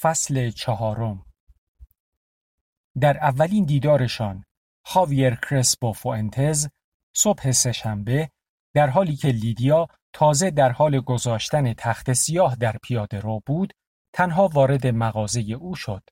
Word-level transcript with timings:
فصل 0.00 0.50
چهارم 0.50 1.26
در 3.00 3.18
اولین 3.18 3.64
دیدارشان 3.64 4.44
خاویر 4.84 5.34
کرسپو 5.34 5.92
فوئنتز 5.92 6.68
صبح 7.12 7.50
سهشنبه 7.50 8.30
در 8.74 8.90
حالی 8.90 9.16
که 9.16 9.28
لیدیا 9.28 9.88
تازه 10.12 10.50
در 10.50 10.72
حال 10.72 11.00
گذاشتن 11.00 11.72
تخت 11.72 12.12
سیاه 12.12 12.56
در 12.56 12.76
پیاده 12.82 13.20
رو 13.20 13.42
بود 13.46 13.72
تنها 14.12 14.48
وارد 14.48 14.86
مغازه 14.86 15.40
او 15.40 15.74
شد. 15.74 16.02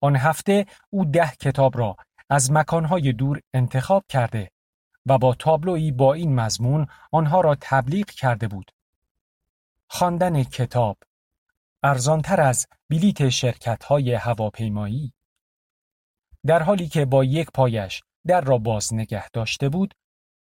آن 0.00 0.16
هفته 0.16 0.66
او 0.90 1.04
ده 1.04 1.30
کتاب 1.40 1.78
را 1.78 1.96
از 2.30 2.52
مکانهای 2.52 3.12
دور 3.12 3.40
انتخاب 3.54 4.04
کرده 4.08 4.50
و 5.06 5.18
با 5.18 5.34
تابلویی 5.34 5.92
با 5.92 6.14
این 6.14 6.34
مضمون 6.34 6.86
آنها 7.12 7.40
را 7.40 7.56
تبلیغ 7.60 8.06
کرده 8.06 8.48
بود. 8.48 8.70
خواندن 9.88 10.42
کتاب 10.42 10.98
ارزانتر 11.86 12.40
از 12.40 12.66
بلیت 12.90 13.28
شرکت 13.28 13.84
های 13.84 14.14
هواپیمایی 14.14 15.12
در 16.46 16.62
حالی 16.62 16.88
که 16.88 17.04
با 17.04 17.24
یک 17.24 17.50
پایش 17.54 18.02
در 18.26 18.40
را 18.40 18.58
باز 18.58 18.94
نگه 18.94 19.28
داشته 19.28 19.68
بود 19.68 19.94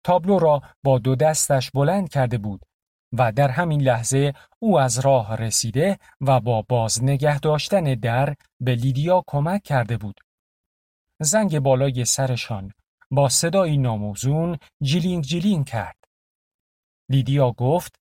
تابلو 0.04 0.40
را 0.40 0.62
با 0.84 1.00
دو 1.00 1.16
دستش 1.16 1.72
بلند 1.72 2.10
کرده 2.10 2.38
بود 2.38 2.66
و 3.14 3.32
در 3.32 3.48
همین 3.48 3.82
لحظه 3.82 4.34
او 4.60 4.80
از 4.80 5.00
راه 5.00 5.36
رسیده 5.36 6.00
و 6.22 6.40
با 6.40 6.62
باز 6.62 7.04
نگه 7.04 7.40
داشتن 7.40 7.84
در 7.84 8.36
به 8.60 8.76
لیدیا 8.76 9.24
کمک 9.28 9.64
کرده 9.64 9.98
بود. 9.98 10.20
زنگ 11.20 11.60
بالای 11.60 12.06
سرشان 12.06 12.72
با 13.12 13.30
صدایی 13.30 13.78
ناموزون 13.78 14.58
جیلینگ 14.82 15.24
جیلینگ 15.24 15.66
کرد. 15.66 15.98
لیدیا 17.10 17.52
گفت 17.52 17.96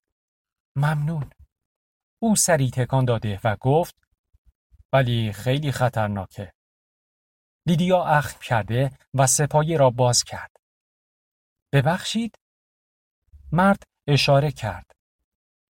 ممنون. 0.76 1.30
او 2.18 2.36
سری 2.36 2.70
تکان 2.70 3.04
داده 3.04 3.40
و 3.44 3.56
گفت 3.56 4.08
ولی 4.92 5.32
خیلی 5.32 5.72
خطرناکه. 5.72 6.52
لیدیا 7.66 8.04
اخم 8.04 8.38
کرده 8.40 8.90
و 9.14 9.26
سه‌پایه 9.26 9.76
را 9.76 9.90
باز 9.90 10.24
کرد. 10.24 10.56
ببخشید؟ 11.72 12.38
مرد 13.52 13.82
اشاره 14.06 14.52
کرد. 14.52 14.90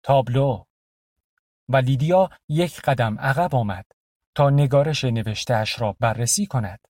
تابلو 0.02 0.64
و 1.68 1.76
لیدیا 1.76 2.30
یک 2.48 2.80
قدم 2.80 3.18
عقب 3.18 3.54
آمد 3.54 3.86
تا 4.34 4.50
نگارش 4.50 5.04
نوشتهش 5.04 5.80
را 5.80 5.96
بررسی 6.00 6.46
کند. 6.46 6.80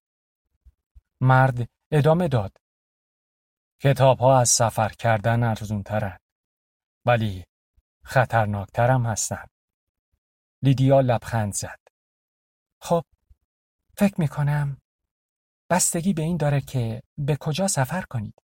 مرد 1.20 1.68
ادامه 1.90 2.28
داد. 2.28 2.56
کتاب 3.80 4.18
ها 4.18 4.40
از 4.40 4.48
سفر 4.48 4.88
کردن 4.88 5.42
ارزون 5.42 5.82
ترند. 5.82 6.20
ولی 7.04 7.44
خطرناکترم 8.06 9.06
هستند. 9.06 9.50
لیدیا 10.62 11.00
لبخند 11.00 11.52
زد. 11.52 11.80
خب 12.80 13.04
فکر 13.96 14.14
می 14.20 14.28
کنم 14.28 14.78
بستگی 15.70 16.12
به 16.12 16.22
این 16.22 16.36
داره 16.36 16.60
که 16.60 17.02
به 17.18 17.36
کجا 17.36 17.68
سفر 17.68 18.02
کنید. 18.02 18.42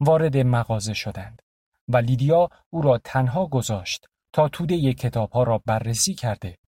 وارد 0.00 0.36
مغازه 0.36 0.94
شدند 0.94 1.42
و 1.88 1.96
لیدیا 1.96 2.48
او 2.70 2.82
را 2.82 2.98
تنها 2.98 3.46
گذاشت 3.46 4.06
تا 4.32 4.48
توده 4.48 4.94
کتاب 4.94 5.30
ها 5.30 5.42
را 5.42 5.58
بررسی 5.66 6.14
کرده 6.14 6.58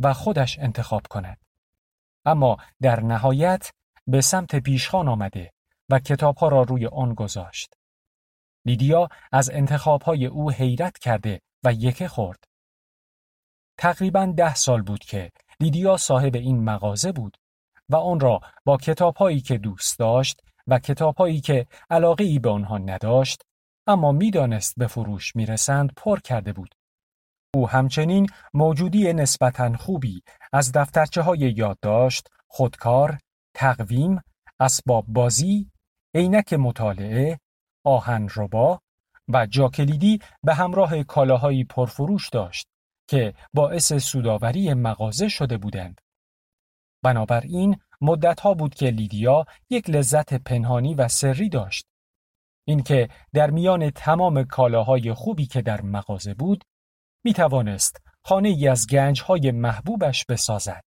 و 0.00 0.12
خودش 0.12 0.58
انتخاب 0.58 1.02
کند. 1.10 1.38
اما 2.24 2.56
در 2.82 3.00
نهایت 3.00 3.70
به 4.06 4.20
سمت 4.20 4.56
پیشخان 4.56 5.08
آمده 5.08 5.52
و 5.88 5.98
کتاب 5.98 6.36
ها 6.36 6.48
را 6.48 6.62
روی 6.62 6.86
آن 6.86 7.14
گذاشت. 7.14 7.79
لیدیا 8.64 9.08
از 9.32 9.50
انتخاب 9.50 10.02
های 10.02 10.26
او 10.26 10.50
حیرت 10.50 10.98
کرده 10.98 11.40
و 11.64 11.72
یکه 11.72 12.08
خورد. 12.08 12.44
تقریبا 13.78 14.34
ده 14.36 14.54
سال 14.54 14.82
بود 14.82 15.04
که 15.04 15.30
لیدیا 15.60 15.96
صاحب 15.96 16.34
این 16.34 16.64
مغازه 16.64 17.12
بود 17.12 17.36
و 17.88 17.96
آن 17.96 18.20
را 18.20 18.40
با 18.64 18.76
کتاب 18.76 19.16
هایی 19.16 19.40
که 19.40 19.58
دوست 19.58 19.98
داشت 19.98 20.40
و 20.66 20.78
کتاب 20.78 21.16
هایی 21.16 21.40
که 21.40 21.66
علاقه 21.90 22.24
ای 22.24 22.38
به 22.38 22.50
آنها 22.50 22.78
نداشت 22.78 23.42
اما 23.86 24.12
می‌دانست 24.12 24.74
به 24.76 24.86
فروش 24.86 25.36
می‌رسند 25.36 25.92
پر 25.96 26.20
کرده 26.20 26.52
بود. 26.52 26.74
او 27.54 27.68
همچنین 27.68 28.26
موجودی 28.54 29.12
نسبتا 29.12 29.76
خوبی 29.76 30.22
از 30.52 30.72
دفترچه 30.72 31.22
های 31.22 31.38
یادداشت، 31.38 32.28
خودکار، 32.48 33.18
تقویم، 33.54 34.20
اسباب 34.60 35.04
بازی، 35.08 35.70
عینک 36.14 36.52
مطالعه، 36.52 37.40
آهن 37.84 38.28
ربا 38.36 38.80
و 39.28 39.46
جاکلیدی 39.46 40.18
به 40.42 40.54
همراه 40.54 41.02
کالاهایی 41.02 41.64
پرفروش 41.64 42.28
داشت 42.28 42.66
که 43.08 43.34
باعث 43.54 43.92
سوداوری 43.92 44.74
مغازه 44.74 45.28
شده 45.28 45.58
بودند. 45.58 46.00
بنابراین 47.02 47.76
مدتها 48.00 48.54
بود 48.54 48.74
که 48.74 48.86
لیدیا 48.86 49.44
یک 49.70 49.90
لذت 49.90 50.34
پنهانی 50.34 50.94
و 50.94 51.08
سری 51.08 51.48
داشت. 51.48 51.86
اینکه 52.66 53.08
در 53.32 53.50
میان 53.50 53.90
تمام 53.90 54.44
کالاهای 54.44 55.12
خوبی 55.12 55.46
که 55.46 55.62
در 55.62 55.80
مغازه 55.80 56.34
بود 56.34 56.64
می 57.24 57.32
توانست 57.32 57.96
خانه 58.24 58.48
ای 58.48 58.68
از 58.68 58.86
گنج 58.86 59.22
های 59.22 59.50
محبوبش 59.50 60.24
بسازد. 60.28 60.84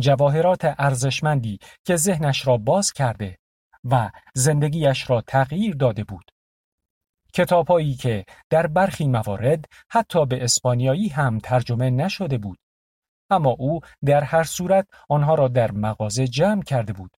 جواهرات 0.00 0.74
ارزشمندی 0.78 1.58
که 1.84 1.96
ذهنش 1.96 2.46
را 2.46 2.56
باز 2.56 2.92
کرده 2.92 3.38
و 3.90 4.10
زندگیش 4.34 5.10
را 5.10 5.20
تغییر 5.20 5.74
داده 5.74 6.04
بود. 6.04 6.30
کتابهایی 7.32 7.94
که 7.94 8.24
در 8.50 8.66
برخی 8.66 9.08
موارد 9.08 9.64
حتی 9.88 10.26
به 10.26 10.44
اسپانیایی 10.44 11.08
هم 11.08 11.38
ترجمه 11.38 11.90
نشده 11.90 12.38
بود. 12.38 12.58
اما 13.30 13.50
او 13.50 13.80
در 14.04 14.24
هر 14.24 14.44
صورت 14.44 14.86
آنها 15.08 15.34
را 15.34 15.48
در 15.48 15.70
مغازه 15.72 16.28
جمع 16.28 16.62
کرده 16.62 16.92
بود. 16.92 17.10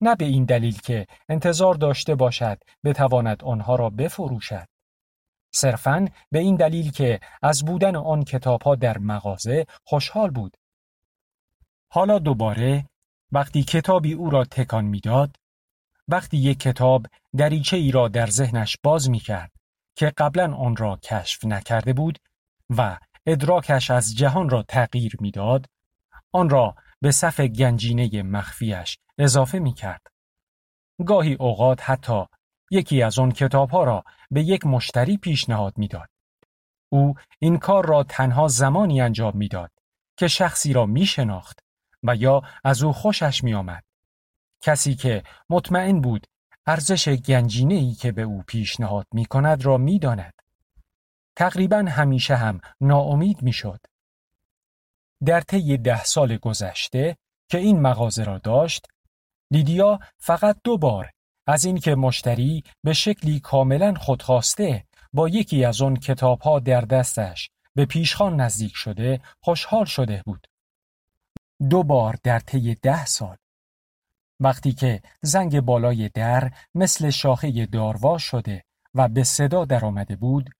نه 0.00 0.14
به 0.14 0.24
این 0.24 0.44
دلیل 0.44 0.78
که 0.78 1.06
انتظار 1.28 1.74
داشته 1.74 2.14
باشد 2.14 2.58
بتواند 2.84 3.44
آنها 3.44 3.74
را 3.74 3.90
بفروشد. 3.90 4.68
صرفاً 5.54 6.08
به 6.30 6.38
این 6.38 6.56
دلیل 6.56 6.90
که 6.90 7.20
از 7.42 7.64
بودن 7.64 7.96
آن 7.96 8.24
کتابها 8.24 8.74
در 8.74 8.98
مغازه 8.98 9.66
خوشحال 9.84 10.30
بود. 10.30 10.56
حالا 11.88 12.18
دوباره 12.18 12.86
وقتی 13.32 13.62
کتابی 13.62 14.12
او 14.12 14.30
را 14.30 14.44
تکان 14.44 14.84
می‌داد، 14.84 15.36
وقتی 16.08 16.36
یک 16.36 16.60
کتاب 16.60 17.06
دریچه 17.36 17.76
ای 17.76 17.90
را 17.90 18.08
در 18.08 18.26
ذهنش 18.26 18.76
باز 18.82 19.10
می 19.10 19.18
کرد 19.18 19.52
که 19.94 20.12
قبلا 20.16 20.54
آن 20.54 20.76
را 20.76 20.96
کشف 20.96 21.44
نکرده 21.44 21.92
بود 21.92 22.18
و 22.70 22.98
ادراکش 23.26 23.90
از 23.90 24.16
جهان 24.16 24.48
را 24.48 24.62
تغییر 24.62 25.16
می‌داد 25.20 25.66
آن 26.32 26.50
را 26.50 26.74
به 27.00 27.10
صف 27.10 27.40
گنجینه 27.40 28.22
مخفیش 28.22 28.98
اضافه 29.18 29.58
می 29.58 29.72
کرد. 29.72 30.06
گاهی 31.06 31.34
اوقات 31.34 31.90
حتی 31.90 32.24
یکی 32.70 33.02
از 33.02 33.18
آن 33.18 33.32
کتابها 33.32 33.84
را 33.84 34.04
به 34.30 34.42
یک 34.42 34.66
مشتری 34.66 35.16
پیشنهاد 35.16 35.78
می‌داد. 35.78 36.08
او 36.88 37.14
این 37.38 37.58
کار 37.58 37.86
را 37.86 38.02
تنها 38.02 38.48
زمانی 38.48 39.00
انجام 39.00 39.36
می‌داد 39.36 39.70
که 40.16 40.28
شخصی 40.28 40.72
را 40.72 40.86
می 40.86 41.06
شناخت 41.06 41.58
و 42.02 42.16
یا 42.16 42.42
از 42.64 42.82
او 42.82 42.92
خوشش 42.92 43.44
می 43.44 43.54
آمد. 43.54 43.84
کسی 44.62 44.94
که 44.94 45.22
مطمئن 45.50 46.00
بود 46.00 46.26
ارزش 46.66 47.08
گنجینه 47.08 47.74
ای 47.74 47.94
که 47.94 48.12
به 48.12 48.22
او 48.22 48.42
پیشنهاد 48.46 49.06
می 49.12 49.24
کند 49.24 49.64
را 49.64 49.78
می 49.78 49.98
داند. 49.98 50.34
تقریبا 51.36 51.84
همیشه 51.88 52.36
هم 52.36 52.60
ناامید 52.80 53.42
می 53.42 53.52
شد. 53.52 53.80
در 55.24 55.40
طی 55.40 55.76
ده 55.76 56.04
سال 56.04 56.36
گذشته 56.36 57.16
که 57.48 57.58
این 57.58 57.80
مغازه 57.80 58.24
را 58.24 58.38
داشت 58.38 58.86
لیدیا 59.50 60.00
فقط 60.18 60.56
دو 60.64 60.78
بار 60.78 61.10
از 61.46 61.64
اینکه 61.64 61.94
مشتری 61.94 62.64
به 62.84 62.92
شکلی 62.92 63.40
کاملا 63.40 63.94
خودخواسته 63.94 64.84
با 65.12 65.28
یکی 65.28 65.64
از 65.64 65.82
آن 65.82 65.96
کتابها 65.96 66.58
در 66.58 66.80
دستش 66.80 67.50
به 67.74 67.86
پیشخان 67.86 68.40
نزدیک 68.40 68.72
شده 68.74 69.20
خوشحال 69.40 69.84
شده 69.84 70.22
بود. 70.26 70.46
دو 71.70 71.82
بار 71.82 72.16
در 72.22 72.38
طی 72.38 72.74
ده 72.74 73.06
سال 73.06 73.36
وقتی 74.42 74.72
که 74.72 75.02
زنگ 75.22 75.60
بالای 75.60 76.08
در 76.08 76.52
مثل 76.74 77.10
شاخه 77.10 77.66
داروا 77.66 78.18
شده 78.18 78.64
و 78.94 79.08
به 79.08 79.24
صدا 79.24 79.64
در 79.64 79.84
آمده 79.84 80.16
بود 80.16 80.50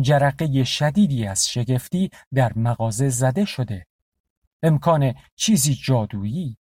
جرقه 0.00 0.64
شدیدی 0.64 1.26
از 1.26 1.48
شگفتی 1.48 2.10
در 2.34 2.52
مغازه 2.56 3.08
زده 3.08 3.44
شده. 3.44 3.86
امکان 4.62 5.14
چیزی 5.36 5.74
جادویی. 5.74 6.56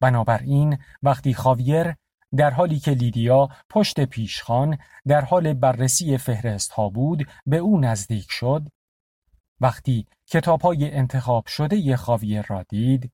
بنابراین 0.00 0.78
وقتی 1.02 1.34
خاویر 1.34 1.94
در 2.36 2.50
حالی 2.50 2.78
که 2.78 2.90
لیدیا 2.90 3.48
پشت 3.70 4.00
پیشخان 4.00 4.78
در 5.06 5.24
حال 5.24 5.54
بررسی 5.54 6.18
فهرست 6.18 6.72
ها 6.72 6.88
بود 6.88 7.28
به 7.46 7.56
او 7.56 7.80
نزدیک 7.80 8.26
شد 8.30 8.68
وقتی 9.60 10.06
کتاب 10.26 10.60
های 10.60 10.90
انتخاب 10.90 11.46
شده 11.46 11.76
ی 11.76 11.96
خاویر 11.96 12.42
را 12.48 12.62
دید 12.62 13.12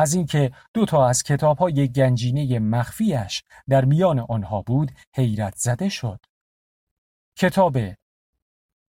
از 0.00 0.14
اینکه 0.14 0.52
دو 0.74 0.86
تا 0.86 1.08
از 1.08 1.22
کتاب 1.22 1.58
های 1.58 1.88
گنجینه 1.88 2.58
مخفیش 2.58 3.44
در 3.68 3.84
میان 3.84 4.18
آنها 4.18 4.62
بود 4.62 4.92
حیرت 5.14 5.56
زده 5.56 5.88
شد. 5.88 6.20
کتاب 7.36 7.78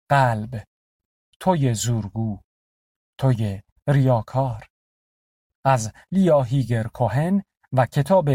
قلب 0.09 0.65
توی 1.41 1.75
زورگو 1.75 2.39
توی 3.19 3.63
ریاکار. 3.87 4.69
از 5.65 5.93
لیا 6.13 6.43
هیگر 6.43 6.87
کوهن 6.87 7.43
و 7.73 7.87
کتاب 7.87 8.29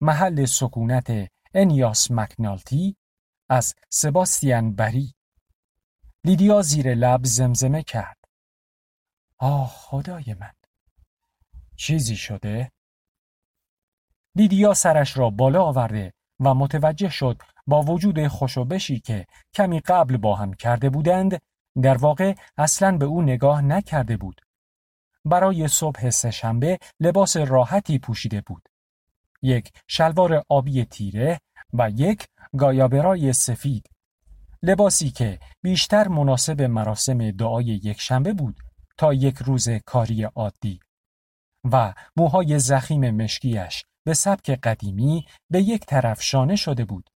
محل 0.00 0.44
سکونت 0.44 1.30
انیاس 1.54 2.10
مکنالتی 2.10 2.96
از 3.48 3.74
سباستیان 3.88 4.74
بری. 4.74 5.14
لیدیا 6.24 6.62
زیر 6.62 6.94
لب 6.94 7.20
زمزمه 7.24 7.82
کرد. 7.82 8.18
آه 9.38 9.68
خدای 9.68 10.34
من! 10.40 10.57
چیزی 11.78 12.16
شده؟ 12.16 12.70
لیدیا 14.36 14.74
سرش 14.74 15.16
را 15.16 15.30
بالا 15.30 15.62
آورده 15.62 16.12
و 16.40 16.54
متوجه 16.54 17.08
شد 17.08 17.42
با 17.66 17.82
وجود 17.82 18.28
خوشوبشی 18.28 19.00
که 19.00 19.26
کمی 19.54 19.80
قبل 19.80 20.16
با 20.16 20.34
هم 20.34 20.52
کرده 20.52 20.90
بودند 20.90 21.40
در 21.82 21.96
واقع 21.96 22.34
اصلا 22.56 22.96
به 22.96 23.04
او 23.04 23.22
نگاه 23.22 23.62
نکرده 23.62 24.16
بود. 24.16 24.40
برای 25.24 25.68
صبح 25.68 26.10
سهشنبه 26.10 26.78
لباس 27.00 27.36
راحتی 27.36 27.98
پوشیده 27.98 28.40
بود. 28.40 28.68
یک 29.42 29.72
شلوار 29.88 30.42
آبی 30.48 30.84
تیره 30.84 31.40
و 31.72 31.90
یک 31.90 32.26
گایابرای 32.58 33.32
سفید. 33.32 33.90
لباسی 34.62 35.10
که 35.10 35.38
بیشتر 35.62 36.08
مناسب 36.08 36.62
مراسم 36.62 37.30
دعای 37.30 37.64
یک 37.64 38.00
شنبه 38.00 38.32
بود 38.32 38.56
تا 38.96 39.14
یک 39.14 39.36
روز 39.36 39.68
کاری 39.68 40.22
عادی. 40.24 40.80
و 41.72 41.94
موهای 42.16 42.58
زخیم 42.58 43.10
مشکیش 43.10 43.84
به 44.04 44.14
سبک 44.14 44.50
قدیمی 44.50 45.26
به 45.50 45.62
یک 45.62 45.86
طرف 45.86 46.22
شانه 46.22 46.56
شده 46.56 46.84
بود. 46.84 47.10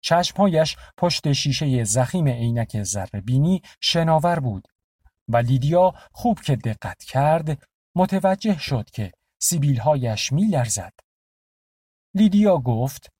چشمهایش 0.00 0.76
پشت 0.96 1.32
شیشه 1.32 1.84
زخیم 1.84 2.28
عینک 2.28 2.76
بینی 3.24 3.62
شناور 3.80 4.40
بود 4.40 4.68
و 5.28 5.36
لیدیا 5.36 5.94
خوب 6.12 6.40
که 6.40 6.56
دقت 6.56 7.04
کرد 7.04 7.62
متوجه 7.94 8.58
شد 8.58 8.90
که 8.90 9.12
سیبیلهایش 9.38 10.32
می 10.32 10.44
لرزد. 10.44 10.92
لیدیا 12.14 12.58
گفت 12.58 13.12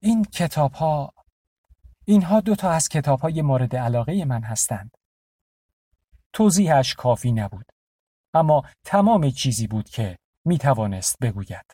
این 0.00 0.24
کتاب 0.24 0.72
ها 0.72 1.12
اینها 2.04 2.40
دو 2.40 2.54
تا 2.54 2.70
از 2.70 2.88
کتاب 2.88 3.20
های 3.20 3.42
مورد 3.42 3.76
علاقه 3.76 4.24
من 4.24 4.42
هستند. 4.42 4.96
توضیحش 6.32 6.94
کافی 6.94 7.32
نبود. 7.32 7.66
اما 8.34 8.62
تمام 8.84 9.30
چیزی 9.30 9.66
بود 9.66 9.88
که 9.88 10.18
می 10.44 10.58
توانست 10.58 11.18
بگوید. 11.22 11.66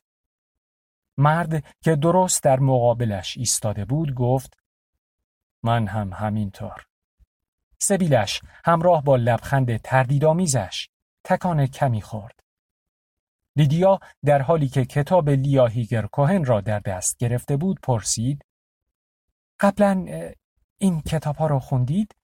مرد 1.19 1.65
که 1.85 1.97
درست 1.97 2.43
در 2.43 2.61
مقابلش 2.61 3.37
ایستاده 3.37 3.85
بود 3.85 4.15
گفت 4.15 4.59
من 5.63 5.87
هم 5.87 6.13
همینطور. 6.13 6.87
سبیلش 7.79 8.41
همراه 8.65 9.05
با 9.05 9.17
لبخند 9.17 9.77
تردیدآمیزش 9.77 10.89
تکان 11.25 11.67
کمی 11.67 12.01
خورد. 12.01 12.41
لیدیا 13.57 14.01
در 14.25 14.43
حالی 14.43 14.69
که 14.69 14.85
کتاب 14.85 15.31
لیا 15.31 15.67
هیگر 15.67 16.07
کوهن 16.07 16.45
را 16.45 16.61
در 16.61 16.79
دست 16.79 17.17
گرفته 17.19 17.57
بود 17.57 17.81
پرسید 17.83 18.45
قبلا 19.61 20.07
این 20.79 21.01
کتاب 21.01 21.37
ها 21.37 21.47
را 21.47 21.61
خوندید؟ 21.61 22.15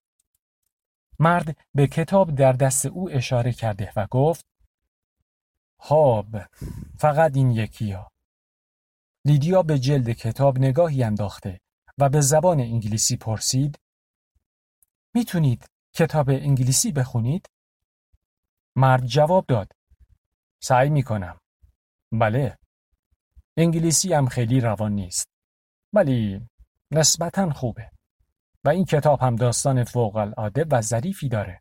مرد 1.19 1.57
به 1.75 1.87
کتاب 1.87 2.35
در 2.35 2.53
دست 2.53 2.87
او 2.87 3.11
اشاره 3.11 3.53
کرده 3.53 3.93
و 3.97 4.07
گفت 4.11 4.47
خب 5.79 6.27
فقط 6.99 7.37
این 7.37 7.51
یکی 7.51 7.93
ها. 7.93 8.11
لیدیا 9.25 9.63
به 9.63 9.79
جلد 9.79 10.11
کتاب 10.11 10.59
نگاهی 10.59 11.03
انداخته 11.03 11.61
و 11.99 12.09
به 12.09 12.21
زبان 12.21 12.61
انگلیسی 12.61 13.17
پرسید 13.17 13.79
می‌تونید 15.15 15.67
کتاب 15.93 16.31
انگلیسی 16.31 16.93
بخونید؟ 16.93 17.51
مرد 18.77 19.07
جواب 19.07 19.47
داد 19.47 19.73
سعی 20.63 20.91
می‌کنم 20.91 21.41
بله 22.13 22.59
انگلیسی 23.57 24.13
هم 24.13 24.27
خیلی 24.27 24.61
روان 24.61 24.93
نیست 24.93 25.29
ولی 25.93 26.49
نسبتا 26.91 27.51
خوبه 27.51 27.91
و 28.65 28.69
این 28.69 28.85
کتاب 28.85 29.21
هم 29.21 29.37
داستان 29.37 29.85
فوق 29.85 30.17
العاده 30.17 30.67
و 30.71 30.81
ظریفی 30.81 31.29
داره. 31.29 31.61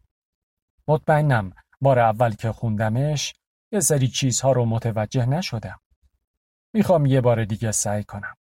مطمئنم 0.87 1.53
بار 1.81 1.99
اول 1.99 2.35
که 2.35 2.51
خوندمش 2.51 3.33
یه 3.71 3.79
سری 3.79 4.07
چیزها 4.07 4.51
رو 4.51 4.65
متوجه 4.65 5.25
نشدم. 5.25 5.79
می‌خوام 6.73 7.05
یه 7.05 7.21
بار 7.21 7.45
دیگه 7.45 7.71
سعی 7.71 8.03
کنم. 8.03 8.35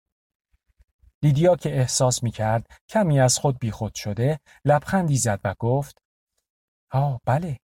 لیدیا 1.23 1.55
که 1.55 1.77
احساس 1.77 2.23
می‌کرد 2.23 2.67
کمی 2.89 3.19
از 3.19 3.37
خود 3.37 3.59
بیخود 3.59 3.95
شده 3.95 4.39
لبخندی 4.65 5.17
زد 5.17 5.39
و 5.43 5.55
گفت 5.59 5.97
آه 6.91 7.21
بله. 7.25 7.59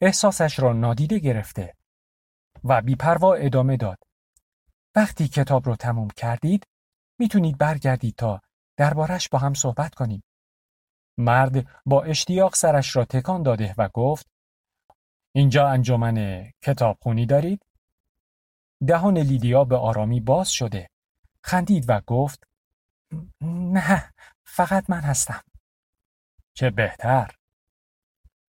احساسش 0.00 0.58
را 0.58 0.72
نادیده 0.72 1.18
گرفته 1.18 1.74
و 2.64 2.82
بیپروا 2.82 3.34
ادامه 3.34 3.76
داد. 3.76 3.98
وقتی 4.96 5.28
کتاب 5.28 5.66
رو 5.66 5.76
تموم 5.76 6.08
کردید 6.08 6.66
می‌تونید 7.18 7.58
برگردید 7.58 8.14
تا 8.14 8.40
دربارش 8.76 9.28
با 9.28 9.38
هم 9.38 9.54
صحبت 9.54 9.94
کنیم. 9.94 10.22
مرد 11.18 11.82
با 11.86 12.02
اشتیاق 12.02 12.54
سرش 12.54 12.96
را 12.96 13.04
تکان 13.04 13.42
داده 13.42 13.74
و 13.78 13.88
گفت 13.88 14.26
اینجا 15.34 15.68
انجمن 15.68 16.50
کتابخونی 16.62 17.26
دارید؟ 17.26 17.66
دهان 18.86 19.18
لیدیا 19.18 19.64
به 19.64 19.76
آرامی 19.76 20.20
باز 20.20 20.50
شده. 20.50 20.90
خندید 21.42 21.84
و 21.88 22.00
گفت 22.06 22.44
نه 23.40 24.12
فقط 24.44 24.90
من 24.90 25.00
هستم. 25.00 25.42
چه 26.54 26.70
بهتر. 26.70 27.30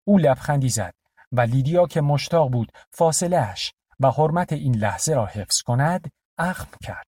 او 0.08 0.18
لبخندی 0.18 0.70
زد 0.70 0.94
و 1.32 1.42
لیدیا 1.42 1.88
که 1.88 2.02
مشتاق 2.02 2.52
بود 2.52 2.72
فاصلهش 2.92 3.74
و 4.00 4.12
حرمت 4.12 4.54
این 4.54 4.76
لحظه 4.76 5.14
را 5.14 5.26
حفظ 5.26 5.62
کند 5.62 6.12
اخم 6.38 6.78
کرد. 6.84 7.08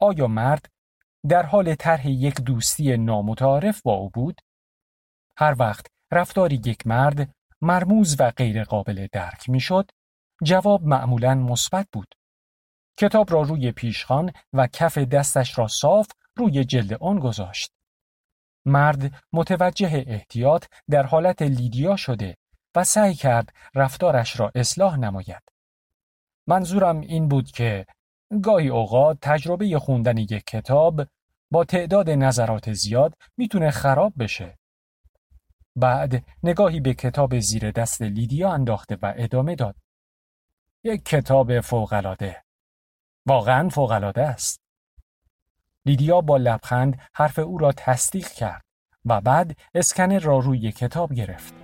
آیا 0.00 0.26
مرد 0.26 0.66
در 1.28 1.46
حال 1.46 1.74
طرح 1.74 2.08
یک 2.08 2.40
دوستی 2.40 2.96
نامتعارف 2.96 3.82
با 3.82 3.94
او 3.94 4.10
بود 4.10 4.40
هر 5.38 5.54
وقت 5.58 5.86
رفتاری 6.12 6.60
یک 6.64 6.86
مرد 6.86 7.34
مرموز 7.60 8.16
و 8.20 8.30
غیر 8.30 8.64
قابل 8.64 9.06
درک 9.12 9.48
می‌شد 9.48 9.90
جواب 10.42 10.82
معمولا 10.82 11.34
مثبت 11.34 11.88
بود 11.92 12.14
کتاب 12.98 13.32
را 13.32 13.42
روی 13.42 13.72
پیشخان 13.72 14.32
و 14.52 14.66
کف 14.66 14.98
دستش 14.98 15.58
را 15.58 15.68
صاف 15.68 16.08
روی 16.36 16.64
جلد 16.64 16.94
آن 16.94 17.18
گذاشت. 17.18 17.72
مرد 18.66 19.24
متوجه 19.32 20.04
احتیاط 20.06 20.64
در 20.90 21.06
حالت 21.06 21.42
لیدیا 21.42 21.96
شده 21.96 22.36
و 22.76 22.84
سعی 22.84 23.14
کرد 23.14 23.52
رفتارش 23.74 24.40
را 24.40 24.52
اصلاح 24.54 24.96
نماید. 24.96 25.42
منظورم 26.46 27.00
این 27.00 27.28
بود 27.28 27.50
که 27.50 27.86
گاهی 28.42 28.68
اوقات 28.68 29.18
تجربه 29.22 29.78
خوندن 29.78 30.16
یک 30.18 30.44
کتاب 30.46 31.06
با 31.50 31.64
تعداد 31.64 32.10
نظرات 32.10 32.72
زیاد 32.72 33.14
می‌تونه 33.36 33.70
خراب 33.70 34.12
بشه. 34.18 34.58
بعد 35.76 36.24
نگاهی 36.42 36.80
به 36.80 36.94
کتاب 36.94 37.38
زیر 37.38 37.70
دست 37.70 38.02
لیدیا 38.02 38.52
انداخته 38.52 38.98
و 39.02 39.14
ادامه 39.16 39.54
داد. 39.54 39.76
یک 40.84 41.04
کتاب 41.04 41.60
فوقالعاده 41.60 42.44
واقعا 43.26 43.68
فوقالعاده 43.68 44.22
است. 44.22 44.60
لیدیا 45.86 46.20
با 46.20 46.36
لبخند 46.36 46.98
حرف 47.14 47.38
او 47.38 47.58
را 47.58 47.72
تصدیق 47.72 48.28
کرد 48.28 48.64
و 49.04 49.20
بعد 49.20 49.56
اسکنر 49.74 50.18
را 50.18 50.38
روی 50.38 50.72
کتاب 50.72 51.14
گرفت. 51.14 51.54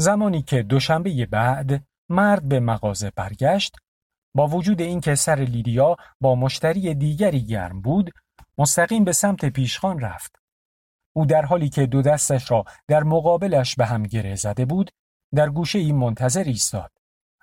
زمانی 0.00 0.42
که 0.42 0.62
دوشنبه 0.62 1.26
بعد 1.26 1.84
مرد 2.08 2.48
به 2.48 2.60
مغازه 2.60 3.10
برگشت 3.10 3.76
با 4.34 4.46
وجود 4.46 4.80
اینکه 4.80 5.14
سر 5.14 5.34
لیدیا 5.34 5.96
با 6.20 6.34
مشتری 6.34 6.94
دیگری 6.94 7.44
گرم 7.46 7.80
بود 7.80 8.10
مستقیم 8.58 9.04
به 9.04 9.12
سمت 9.12 9.44
پیشخان 9.44 10.00
رفت. 10.00 10.36
او 11.16 11.26
در 11.26 11.42
حالی 11.42 11.68
که 11.68 11.86
دو 11.86 12.02
دستش 12.02 12.50
را 12.50 12.64
در 12.88 13.02
مقابلش 13.02 13.76
به 13.76 13.86
هم 13.86 14.02
گره 14.02 14.34
زده 14.34 14.64
بود 14.64 14.90
در 15.34 15.50
گوشه 15.50 15.78
ای 15.78 15.92
منتظر 15.92 16.44
ایستاد 16.44 16.92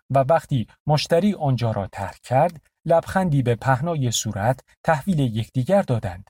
و 0.10 0.20
وقتی 0.20 0.68
مشتری 0.88 1.34
آنجا 1.34 1.72
را 1.72 1.88
ترک 1.88 2.22
کرد 2.22 2.62
لبخندی 2.86 3.42
به 3.42 3.56
پهنای 3.56 4.12
صورت 4.12 4.60
تحویل 4.84 5.20
یکدیگر 5.20 5.82
دادند. 5.82 6.30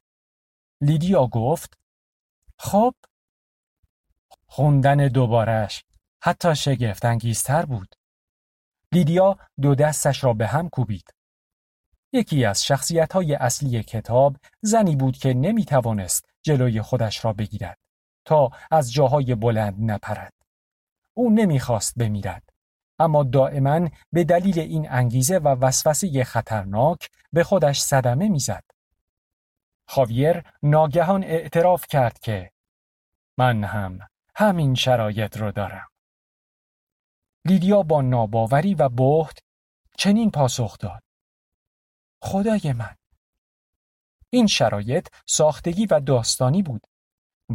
لیدیا 0.82 1.28
گفت 1.28 1.78
خب 2.60 2.96
خوندن 4.48 5.08
دوبارش 5.08 5.84
حتی 6.28 6.56
شگفت 6.56 7.06
انگیزتر 7.06 7.66
بود 7.66 7.96
لیدیا 8.92 9.38
دو 9.62 9.76
دستش 9.76 10.24
را 10.24 10.34
به 10.34 10.48
هم 10.48 10.70
کوبید 10.70 11.14
یکی 12.14 12.46
از 12.46 12.66
شخصیت 12.66 13.14
های 13.14 13.36
اصلی 13.36 13.84
کتاب 13.84 14.38
زنی 14.62 14.96
بود 14.96 15.18
که 15.18 15.34
نمی 15.34 15.66
توانست 15.66 16.26
جلوی 16.44 16.82
خودش 16.82 17.26
را 17.26 17.34
بگیرد 17.34 17.78
تا 18.26 18.50
از 18.72 18.94
جاهای 18.94 19.36
بلند 19.36 19.92
نپرد. 19.92 20.34
او 21.14 21.30
نمی‌خواست 21.30 21.98
بمیرد 21.98 22.50
اما 23.00 23.24
دائما 23.24 23.90
به 24.12 24.24
دلیل 24.24 24.60
این 24.60 24.92
انگیزه 24.92 25.38
و 25.38 25.48
وسوسه 25.48 26.24
خطرناک 26.24 27.10
به 27.34 27.44
خودش 27.44 27.80
صدمه 27.82 28.30
می‌زد. 28.30 28.64
خاویر 29.88 30.44
ناگهان 30.64 31.24
اعتراف 31.24 31.88
کرد 31.88 32.20
که 32.20 32.52
من 33.38 33.64
هم 33.64 34.00
همین 34.36 34.76
شرایط 34.76 35.38
رو 35.38 35.52
دارم. 35.52 35.88
لیدیا 37.48 37.84
با 37.84 38.02
ناباوری 38.02 38.76
و 38.76 38.90
بهت 38.90 39.40
چنین 39.98 40.32
پاسخ 40.32 40.78
داد. 40.78 41.04
خدای 42.24 42.74
من 42.74 42.96
این 44.30 44.48
شرایط 44.48 45.08
ساختگی 45.26 45.86
و 45.86 46.00
داستانی 46.00 46.64
بود 46.64 46.82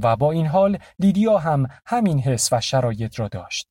و 0.03 0.17
با 0.17 0.33
این 0.33 0.47
حال 0.47 0.79
لیدیا 0.99 1.39
هم 1.39 1.67
همین 1.87 2.21
حس 2.21 2.53
و 2.53 2.61
شرایط 2.61 3.21
را 3.21 3.29
داشت. 3.29 3.69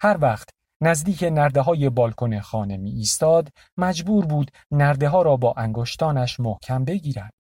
هر 0.00 0.18
وقت 0.20 0.48
نزدیک 0.80 1.22
نرده 1.22 1.60
های 1.60 1.90
بالکن 1.90 2.40
خانه 2.40 2.76
می 2.76 2.90
ایستاد 2.90 3.48
مجبور 3.76 4.26
بود 4.26 4.50
نرده 4.70 5.08
ها 5.08 5.22
را 5.22 5.36
با 5.36 5.54
انگشتانش 5.56 6.40
محکم 6.40 6.84
بگیرد. 6.84 7.32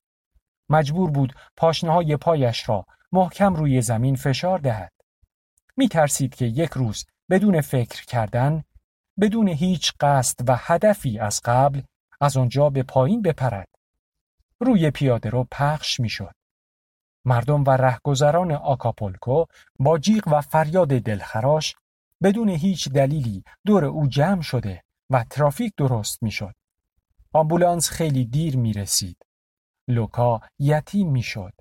مجبور 0.69 1.11
بود 1.11 1.35
پاشنه 1.57 1.93
های 1.93 2.17
پایش 2.17 2.69
را 2.69 2.87
محکم 3.13 3.55
روی 3.55 3.83
زمین 3.83 4.17
فشار 4.17 4.59
دهد. 4.59 4.93
می 5.77 5.89
ترسید 5.89 6.35
که 6.35 6.45
یک 6.45 6.71
روز 6.71 7.05
بدون 7.33 7.61
فکر 7.61 8.05
کردن 8.05 8.65
بدون 9.21 9.49
هیچ 9.49 9.93
قصد 10.01 10.49
و 10.49 10.57
هدفی 10.59 11.19
از 11.19 11.41
قبل 11.45 11.83
از 12.21 12.37
آنجا 12.37 12.71
به 12.71 12.83
پایین 12.83 13.23
بپرد. 13.23 13.69
روی 14.61 14.91
پیاده 14.91 15.31
رو 15.31 15.47
پخش 15.51 16.01
می‌شد. 16.01 16.35
مردم 17.25 17.65
و 17.65 17.71
رهگذران 17.71 18.53
آکاپولکو 18.53 19.45
با 19.79 19.99
جیغ 19.99 20.29
و 20.29 20.41
فریاد 20.41 20.89
دلخراش 20.89 21.75
بدون 22.23 22.49
هیچ 22.49 22.89
دلیلی 22.89 23.45
دور 23.67 23.85
او 23.85 24.07
جمع 24.07 24.43
شده 24.43 24.83
و 25.11 25.25
ترافیک 25.31 25.73
درست 25.77 26.23
می‌شد. 26.23 26.55
آمبولانس 27.33 27.91
خیلی 27.91 28.25
دیر 28.25 28.57
می 28.57 28.73
رسید. 28.73 29.17
لوکا 29.89 30.41
یتیم 30.59 31.11
می 31.11 31.23
شد 31.23 31.53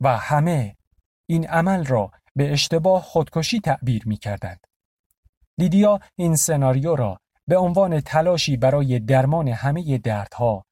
و 0.00 0.16
همه 0.16 0.76
این 1.26 1.48
عمل 1.48 1.84
را 1.84 2.10
به 2.36 2.52
اشتباه 2.52 3.02
خودکشی 3.02 3.60
تعبیر 3.60 4.02
می 4.06 4.16
کردند. 4.16 4.66
لیدیا 5.58 6.00
این 6.16 6.36
سناریو 6.36 6.96
را 6.96 7.20
به 7.46 7.56
عنوان 7.56 8.00
تلاشی 8.00 8.56
برای 8.56 8.98
درمان 8.98 9.48
همه 9.48 9.98
دردها 9.98 10.64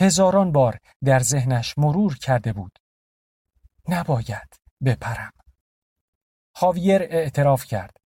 هزاران 0.00 0.52
بار 0.52 0.78
در 1.04 1.18
ذهنش 1.18 1.78
مرور 1.78 2.18
کرده 2.18 2.52
بود. 2.52 2.78
نباید 3.88 4.60
بپرم. 4.84 5.32
خاویر 6.54 7.02
اعتراف 7.02 7.64
کرد. 7.64 7.96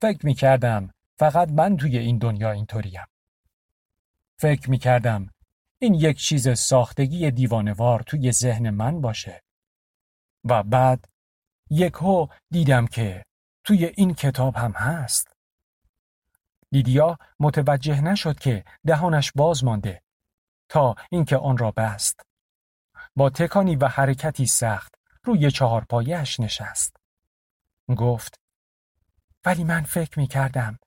فکر 0.00 0.26
می 0.26 0.34
کردم 0.34 0.90
فقط 1.18 1.48
من 1.48 1.76
توی 1.76 1.98
این 1.98 2.18
دنیا 2.18 2.50
اینطوریم. 2.50 3.06
فکر 4.38 4.70
می 4.70 4.78
کردم 4.78 5.30
این 5.78 5.94
یک 5.94 6.18
چیز 6.18 6.58
ساختگی 6.58 7.30
دیوانوار 7.30 8.02
توی 8.02 8.32
ذهن 8.32 8.70
من 8.70 9.00
باشه. 9.00 9.42
و 10.44 10.62
بعد 10.62 11.08
یک 11.70 11.92
هو 11.94 12.26
دیدم 12.50 12.86
که 12.86 13.24
توی 13.66 13.84
این 13.84 14.14
کتاب 14.14 14.56
هم 14.56 14.72
هست. 14.72 15.36
لیدیا 16.72 17.18
متوجه 17.40 18.00
نشد 18.00 18.38
که 18.38 18.64
دهانش 18.86 19.32
باز 19.34 19.64
مانده 19.64 20.02
تا 20.68 20.94
اینکه 21.10 21.36
آن 21.36 21.58
را 21.58 21.70
بست. 21.70 22.20
با 23.16 23.30
تکانی 23.30 23.76
و 23.76 23.88
حرکتی 23.88 24.46
سخت 24.46 24.94
روی 25.24 25.50
چهار 25.50 25.84
پایش 25.84 26.40
نشست. 26.40 26.96
گفت 27.96 28.40
ولی 29.44 29.64
من 29.64 29.82
فکر 29.82 30.18
می 30.18 30.26
کردم 30.26 30.78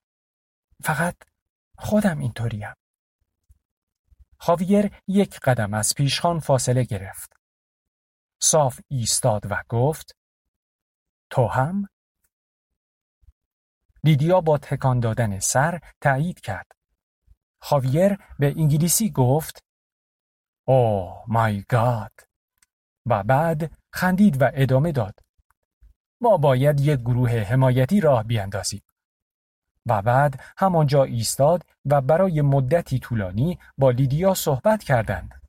فقط 0.82 1.16
خودم 1.78 2.18
اینطوریم. 2.18 2.74
خاویر 4.38 4.90
یک 5.06 5.40
قدم 5.40 5.74
از 5.74 5.94
پیشخان 5.94 6.40
فاصله 6.40 6.84
گرفت. 6.84 7.32
صاف 8.42 8.80
ایستاد 8.88 9.46
و 9.50 9.62
گفت 9.68 10.16
تو 11.30 11.46
هم؟ 11.46 11.88
لیدیا 14.04 14.40
با 14.40 14.58
تکان 14.58 15.00
دادن 15.00 15.38
سر 15.38 15.80
تایید 16.00 16.40
کرد. 16.40 16.66
خاویر 17.62 18.18
به 18.38 18.54
انگلیسی 18.56 19.10
گفت 19.10 19.64
او 20.68 21.12
مای 21.26 21.64
گاد 21.68 22.12
و 23.06 23.22
بعد 23.22 23.72
خندید 23.92 24.42
و 24.42 24.50
ادامه 24.54 24.92
داد. 24.92 25.18
ما 26.20 26.36
باید 26.36 26.80
یک 26.80 27.00
گروه 27.00 27.30
حمایتی 27.30 28.00
راه 28.00 28.24
بیاندازیم. 28.24 28.82
و 29.86 30.02
بعد 30.02 30.40
همانجا 30.58 31.04
ایستاد 31.04 31.62
و 31.84 32.00
برای 32.00 32.40
مدتی 32.40 32.98
طولانی 32.98 33.58
با 33.78 33.90
لیدیا 33.90 34.34
صحبت 34.34 34.84
کردند. 34.84 35.40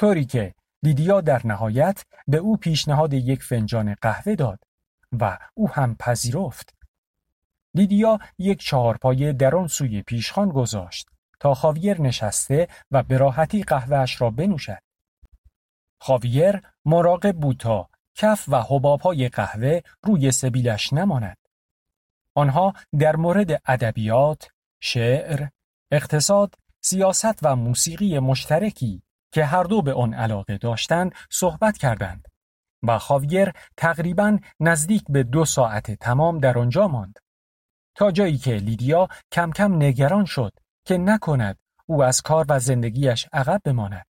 طوری 0.00 0.24
که 0.24 0.54
لیدیا 0.82 1.20
در 1.20 1.46
نهایت 1.46 2.04
به 2.28 2.36
او 2.36 2.56
پیشنهاد 2.56 3.12
یک 3.12 3.42
فنجان 3.42 3.94
قهوه 3.94 4.34
داد 4.34 4.58
و 5.20 5.38
او 5.54 5.70
هم 5.70 5.94
پذیرفت. 5.94 6.77
لیدیا 7.74 8.18
یک 8.38 8.60
چهارپایه 8.60 9.32
در 9.32 9.56
آن 9.56 9.66
سوی 9.66 10.02
پیشخان 10.02 10.48
گذاشت 10.48 11.08
تا 11.40 11.54
خاویر 11.54 12.00
نشسته 12.00 12.68
و 12.90 13.02
به 13.02 13.18
راحتی 13.18 13.62
قهوهش 13.62 14.20
را 14.20 14.30
بنوشد. 14.30 14.82
خاویر 16.00 16.62
مراقب 16.84 17.36
بود 17.36 17.56
تا 17.56 17.88
کف 18.14 18.48
و 18.48 18.62
حبابهای 18.62 19.28
قهوه 19.28 19.80
روی 20.02 20.30
سبیلش 20.30 20.92
نماند. 20.92 21.36
آنها 22.34 22.72
در 22.98 23.16
مورد 23.16 23.62
ادبیات، 23.66 24.48
شعر، 24.80 25.48
اقتصاد، 25.90 26.54
سیاست 26.80 27.38
و 27.42 27.56
موسیقی 27.56 28.18
مشترکی 28.18 29.02
که 29.32 29.44
هر 29.44 29.62
دو 29.62 29.82
به 29.82 29.94
آن 29.94 30.14
علاقه 30.14 30.58
داشتند 30.58 31.14
صحبت 31.30 31.78
کردند 31.78 32.28
و 32.82 32.98
خاویر 32.98 33.52
تقریبا 33.76 34.38
نزدیک 34.60 35.04
به 35.08 35.22
دو 35.22 35.44
ساعت 35.44 35.90
تمام 35.90 36.38
در 36.38 36.58
آنجا 36.58 36.88
ماند 36.88 37.18
تا 37.98 38.10
جایی 38.10 38.38
که 38.38 38.50
لیدیا 38.54 39.08
کم 39.32 39.50
کم 39.50 39.74
نگران 39.74 40.24
شد 40.24 40.52
که 40.84 40.98
نکند 40.98 41.58
او 41.86 42.04
از 42.04 42.22
کار 42.22 42.46
و 42.48 42.60
زندگیش 42.60 43.28
عقب 43.32 43.60
بماند. 43.64 44.06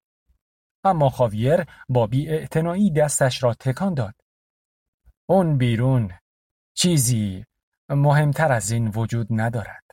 اما 0.85 1.11
خاویر 1.11 1.65
با 1.89 2.07
بی 2.07 2.49
دستش 2.97 3.43
را 3.43 3.55
تکان 3.55 3.95
داد. 3.95 4.15
اون 5.27 5.59
بیرون 5.59 6.13
چیزی 6.75 7.45
مهمتر 7.89 8.53
از 8.53 8.71
این 8.71 8.89
وجود 8.89 9.27
ندارد. 9.31 9.85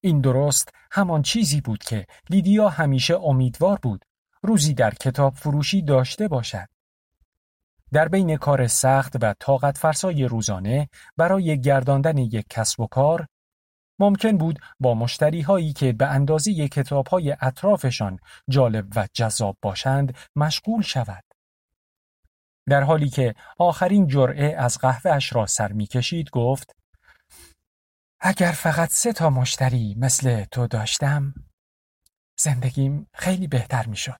این 0.00 0.20
درست 0.20 0.68
همان 0.90 1.22
چیزی 1.22 1.60
بود 1.60 1.84
که 1.84 2.06
لیدیا 2.30 2.68
همیشه 2.68 3.14
امیدوار 3.14 3.78
بود 3.82 4.04
روزی 4.42 4.74
در 4.74 4.94
کتاب 4.94 5.34
فروشی 5.34 5.82
داشته 5.82 6.28
باشد. 6.28 6.68
در 7.92 8.08
بین 8.08 8.36
کار 8.36 8.66
سخت 8.66 9.16
و 9.22 9.34
طاقت 9.38 9.78
فرسای 9.78 10.24
روزانه 10.24 10.88
برای 11.16 11.60
گرداندن 11.60 12.18
یک 12.18 12.46
کسب 12.50 12.80
و 12.80 12.86
کار 12.86 13.26
ممکن 13.98 14.38
بود 14.38 14.58
با 14.80 14.94
مشتری 14.94 15.40
هایی 15.40 15.72
که 15.72 15.92
به 15.92 16.06
اندازه 16.06 16.68
کتاب 16.68 17.06
های 17.06 17.36
اطرافشان 17.40 18.18
جالب 18.48 18.86
و 18.96 19.08
جذاب 19.12 19.56
باشند 19.62 20.16
مشغول 20.36 20.82
شود. 20.82 21.24
در 22.68 22.82
حالی 22.82 23.08
که 23.08 23.34
آخرین 23.58 24.06
جرعه 24.06 24.56
از 24.58 24.78
قهوهش 24.78 25.32
را 25.32 25.46
سر 25.46 25.72
می 25.72 25.86
کشید 25.86 26.30
گفت 26.30 26.76
اگر 28.20 28.52
فقط 28.52 28.90
سه 28.90 29.12
تا 29.12 29.30
مشتری 29.30 29.94
مثل 29.98 30.44
تو 30.44 30.66
داشتم 30.66 31.34
زندگیم 32.38 33.06
خیلی 33.14 33.46
بهتر 33.46 33.86
می 33.86 33.96
شد. 33.96 34.16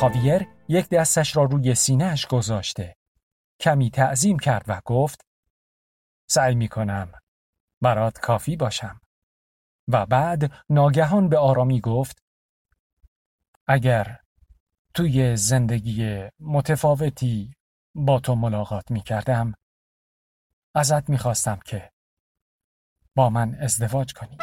خاویر 0.00 0.46
یک 0.68 0.88
دستش 0.88 1.36
را 1.36 1.44
روی 1.44 1.74
سینهش 1.74 2.26
گذاشته. 2.26 2.96
کمی 3.60 3.90
تعظیم 3.90 4.38
کرد 4.38 4.64
و 4.68 4.80
گفت 4.84 5.20
سعی 6.30 6.54
می 6.54 6.68
کنم 6.68 7.12
برات 7.82 8.18
کافی 8.18 8.56
باشم. 8.56 9.00
و 9.88 10.06
بعد 10.06 10.52
ناگهان 10.70 11.28
به 11.28 11.38
آرامی 11.38 11.80
گفت 11.80 12.18
اگر 13.66 14.20
توی 14.94 15.36
زندگی 15.36 16.28
متفاوتی 16.40 17.54
با 17.94 18.20
تو 18.20 18.34
ملاقات 18.34 18.90
می 18.90 19.00
کردم 19.00 19.54
ازت 20.74 21.10
می 21.10 21.18
خواستم 21.18 21.60
که 21.64 21.92
با 23.14 23.30
من 23.30 23.54
ازدواج 23.54 24.12
کنی. 24.12 24.38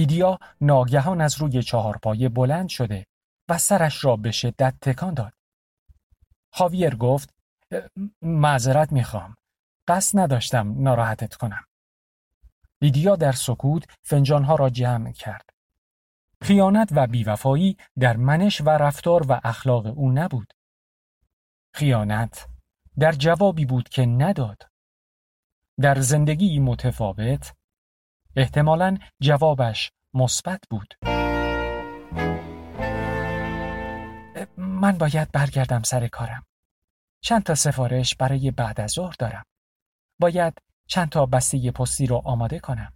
لیدیا 0.00 0.38
ناگهان 0.60 1.20
از 1.20 1.38
روی 1.38 1.62
چهارپایه 1.62 2.28
بلند 2.28 2.68
شده 2.68 3.06
و 3.48 3.58
سرش 3.58 4.04
را 4.04 4.16
به 4.16 4.30
شدت 4.30 4.74
تکان 4.80 5.14
داد. 5.14 5.32
خاویر 6.52 6.94
گفت 6.94 7.34
معذرت 8.22 8.92
می‌خوام. 8.92 9.36
قصد 9.88 10.18
نداشتم 10.18 10.82
ناراحتت 10.82 11.34
کنم. 11.34 11.64
لیدیا 12.82 13.16
در 13.16 13.32
سکوت 13.32 13.84
فنجانها 14.02 14.54
را 14.54 14.70
جمع 14.70 15.12
کرد. 15.12 15.50
خیانت 16.42 16.88
و 16.92 17.06
بیوفایی 17.06 17.76
در 17.98 18.16
منش 18.16 18.60
و 18.60 18.68
رفتار 18.68 19.32
و 19.32 19.40
اخلاق 19.44 19.86
او 19.86 20.12
نبود. 20.12 20.52
خیانت 21.74 22.48
در 22.98 23.12
جوابی 23.12 23.64
بود 23.64 23.88
که 23.88 24.06
نداد. 24.06 24.70
در 25.80 26.00
زندگی 26.00 26.58
متفاوت 26.58 27.54
احتمالا 28.36 28.98
جوابش 29.20 29.92
مثبت 30.14 30.60
بود. 30.70 30.94
من 34.56 34.98
باید 34.98 35.32
برگردم 35.32 35.82
سر 35.82 36.08
کارم. 36.08 36.46
چند 37.20 37.42
تا 37.42 37.54
سفارش 37.54 38.14
برای 38.14 38.50
بعد 38.50 38.80
از 38.80 38.90
ظهر 38.90 39.14
دارم. 39.18 39.44
باید 40.18 40.58
چند 40.86 41.08
تا 41.08 41.26
بسته 41.26 41.70
پستی 41.70 42.06
رو 42.06 42.22
آماده 42.24 42.58
کنم. 42.58 42.92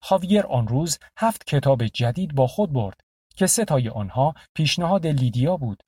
خاویر 0.00 0.46
آن 0.46 0.68
روز 0.68 0.98
هفت 1.16 1.44
کتاب 1.44 1.86
جدید 1.86 2.34
با 2.34 2.46
خود 2.46 2.72
برد 2.72 3.00
که 3.36 3.46
سه 3.46 3.64
تای 3.64 3.88
آنها 3.88 4.34
پیشنهاد 4.54 5.06
لیدیا 5.06 5.56
بود. 5.56 5.82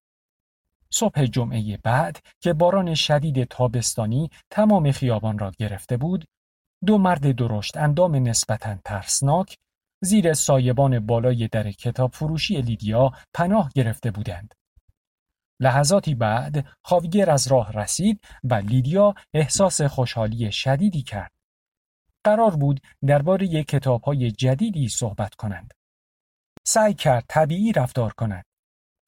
صبح 0.91 1.25
جمعه 1.25 1.77
بعد 1.77 2.19
که 2.41 2.53
باران 2.53 2.95
شدید 2.95 3.45
تابستانی 3.45 4.31
تمام 4.51 4.93
خیابان 4.93 5.39
را 5.39 5.53
گرفته 5.59 5.97
بود، 5.97 6.25
دو 6.87 6.99
مرد 6.99 7.37
درشت 7.37 7.77
اندام 7.77 8.15
نسبتا 8.15 8.79
ترسناک 8.85 9.57
زیر 10.03 10.33
سایبان 10.33 11.07
بالای 11.07 11.49
در 11.49 11.73
کتاب 11.73 12.13
فروشی 12.13 12.63
لیدیا 12.63 13.13
پناه 13.35 13.71
گرفته 13.75 14.11
بودند. 14.11 14.55
لحظاتی 15.61 16.15
بعد 16.15 16.67
خاویر 16.85 17.31
از 17.31 17.47
راه 17.47 17.73
رسید 17.73 18.21
و 18.45 18.55
لیدیا 18.55 19.15
احساس 19.35 19.83
خوشحالی 19.83 20.53
شدیدی 20.53 21.03
کرد. 21.03 21.33
قرار 22.25 22.57
بود 22.57 22.81
درباره 23.07 23.65
کتابهای 23.65 24.31
جدیدی 24.31 24.89
صحبت 24.89 25.35
کنند. 25.35 25.75
سعی 26.67 26.95
کرد 26.95 27.25
طبیعی 27.29 27.73
رفتار 27.73 28.13
کند. 28.13 28.45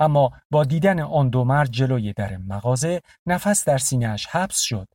اما 0.00 0.32
با 0.50 0.64
دیدن 0.64 1.00
آن 1.00 1.28
دو 1.28 1.44
مرد 1.44 1.70
جلوی 1.70 2.12
در 2.12 2.36
مغازه 2.36 3.02
نفس 3.26 3.64
در 3.64 3.78
سینهش 3.78 4.26
حبس 4.26 4.60
شد. 4.60 4.88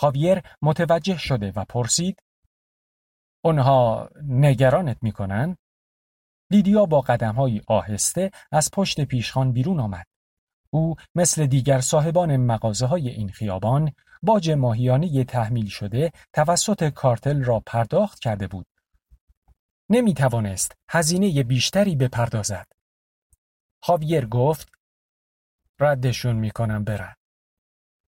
خاویر 0.00 0.42
متوجه 0.62 1.18
شده 1.18 1.52
و 1.56 1.64
پرسید 1.64 2.22
اونها 3.44 4.10
نگرانت 4.22 4.96
می‌کنن؟ 5.02 5.56
لیدیا 6.50 6.86
با 6.86 7.00
قدمهایی 7.00 7.62
آهسته 7.66 8.30
از 8.52 8.70
پشت 8.72 9.00
پیشخان 9.00 9.52
بیرون 9.52 9.80
آمد. 9.80 10.06
او 10.70 10.96
مثل 11.14 11.46
دیگر 11.46 11.80
صاحبان 11.80 12.36
مغازه 12.36 12.86
های 12.86 13.08
این 13.08 13.28
خیابان 13.28 13.92
باج 14.22 14.50
ماهیانه 14.50 15.24
تحمیل 15.24 15.68
شده 15.68 16.12
توسط 16.32 16.88
کارتل 16.88 17.44
را 17.44 17.60
پرداخت 17.66 18.18
کرده 18.18 18.46
بود. 18.46 18.66
نمی 19.90 20.14
توانست 20.14 20.72
هزینه 20.90 21.42
بیشتری 21.42 21.96
بپردازد. 21.96 22.66
خاویر 23.82 24.26
گفت 24.26 24.72
ردشون 25.80 26.36
می‌کنم 26.36 26.84
برن. 26.84 27.14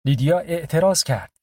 لیدیا 0.06 0.40
اعتراض 0.40 1.04
کرد. 1.04 1.35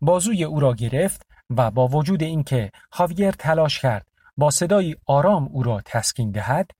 بازوی 0.00 0.44
او 0.44 0.60
را 0.60 0.74
گرفت 0.74 1.26
و 1.50 1.70
با 1.70 1.88
وجود 1.88 2.22
اینکه 2.22 2.72
خاویر 2.90 3.30
تلاش 3.30 3.80
کرد 3.80 4.06
با 4.36 4.50
صدایی 4.50 4.96
آرام 5.06 5.44
او 5.44 5.62
را 5.62 5.80
تسکین 5.84 6.30
دهد 6.30 6.70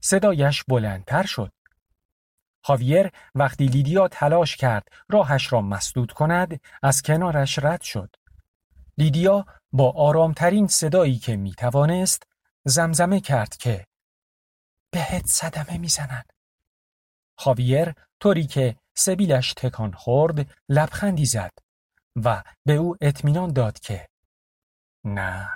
صدایش 0.00 0.64
بلندتر 0.64 1.26
شد. 1.26 1.52
خاویر 2.64 3.10
وقتی 3.34 3.66
لیدیا 3.66 4.08
تلاش 4.08 4.56
کرد 4.56 4.88
راهش 5.08 5.52
را 5.52 5.60
مسدود 5.60 6.12
کند 6.12 6.60
از 6.82 7.02
کنارش 7.02 7.58
رد 7.58 7.80
شد. 7.80 8.16
لیدیا 8.98 9.46
با 9.72 9.90
آرامترین 9.90 10.66
صدایی 10.66 11.18
که 11.18 11.36
می 11.36 11.54
توانست 11.54 12.22
زمزمه 12.64 13.20
کرد 13.20 13.56
که 13.56 13.86
بهت 14.90 15.26
صدمه 15.26 15.78
می‌زنند. 15.78 16.32
خاویر 17.36 17.94
طوری 18.20 18.46
که 18.46 18.76
سبیلش 18.94 19.54
تکان 19.54 19.92
خورد 19.92 20.46
لبخندی 20.68 21.24
زد. 21.24 21.52
و 22.16 22.42
به 22.66 22.72
او 22.72 22.96
اطمینان 23.00 23.52
داد 23.52 23.78
که 23.78 24.08
نه 25.04 25.50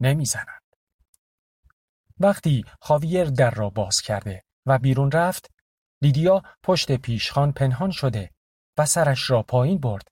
نمی‌زنند. 0.00 0.62
وقتی 2.20 2.64
خاویر 2.80 3.24
در 3.24 3.50
را 3.50 3.70
باز 3.70 4.00
کرده 4.00 4.44
و 4.66 4.78
بیرون 4.78 5.10
رفت 5.10 5.50
لیدیا 6.02 6.42
پشت 6.62 6.92
پیشخان 6.92 7.52
پنهان 7.52 7.90
شده 7.90 8.30
و 8.78 8.86
سرش 8.86 9.30
را 9.30 9.42
پایین 9.42 9.78
برد. 9.78 10.08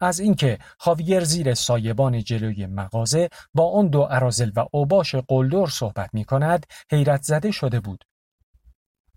از 0.00 0.20
اینکه 0.20 0.58
خاویر 0.78 1.24
زیر 1.24 1.54
سایبان 1.54 2.22
جلوی 2.22 2.66
مغازه 2.66 3.28
با 3.54 3.70
آن 3.70 3.88
دو 3.88 4.08
ارازل 4.10 4.52
و 4.56 4.66
اوباش 4.72 5.14
قلدر 5.14 5.66
صحبت 5.66 6.10
می 6.12 6.24
کند 6.24 6.66
حیرت 6.90 7.22
زده 7.22 7.50
شده 7.50 7.80
بود. 7.80 8.04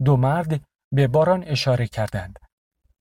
دو 0.06 0.17
مرد 0.17 0.62
به 0.91 1.08
باران 1.08 1.43
اشاره 1.43 1.88
کردند 1.88 2.39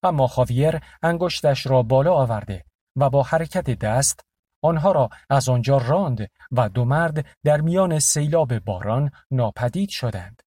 اما 0.03 0.27
خاویر 0.27 0.81
انگشتش 1.03 1.67
را 1.67 1.83
بالا 1.83 2.15
آورده 2.15 2.65
و 2.97 3.11
با 3.11 3.23
حرکت 3.23 3.71
دست 3.71 4.21
آنها 4.63 4.93
را 4.93 5.11
از 5.31 5.49
آنجا 5.49 5.79
راند 5.79 6.31
و 6.53 6.69
دو 6.69 6.85
مرد 6.85 7.27
در 7.45 7.61
میان 7.61 7.99
سیلاب 7.99 8.59
باران 8.59 9.11
ناپدید 9.31 9.89
شدند. 9.89 10.43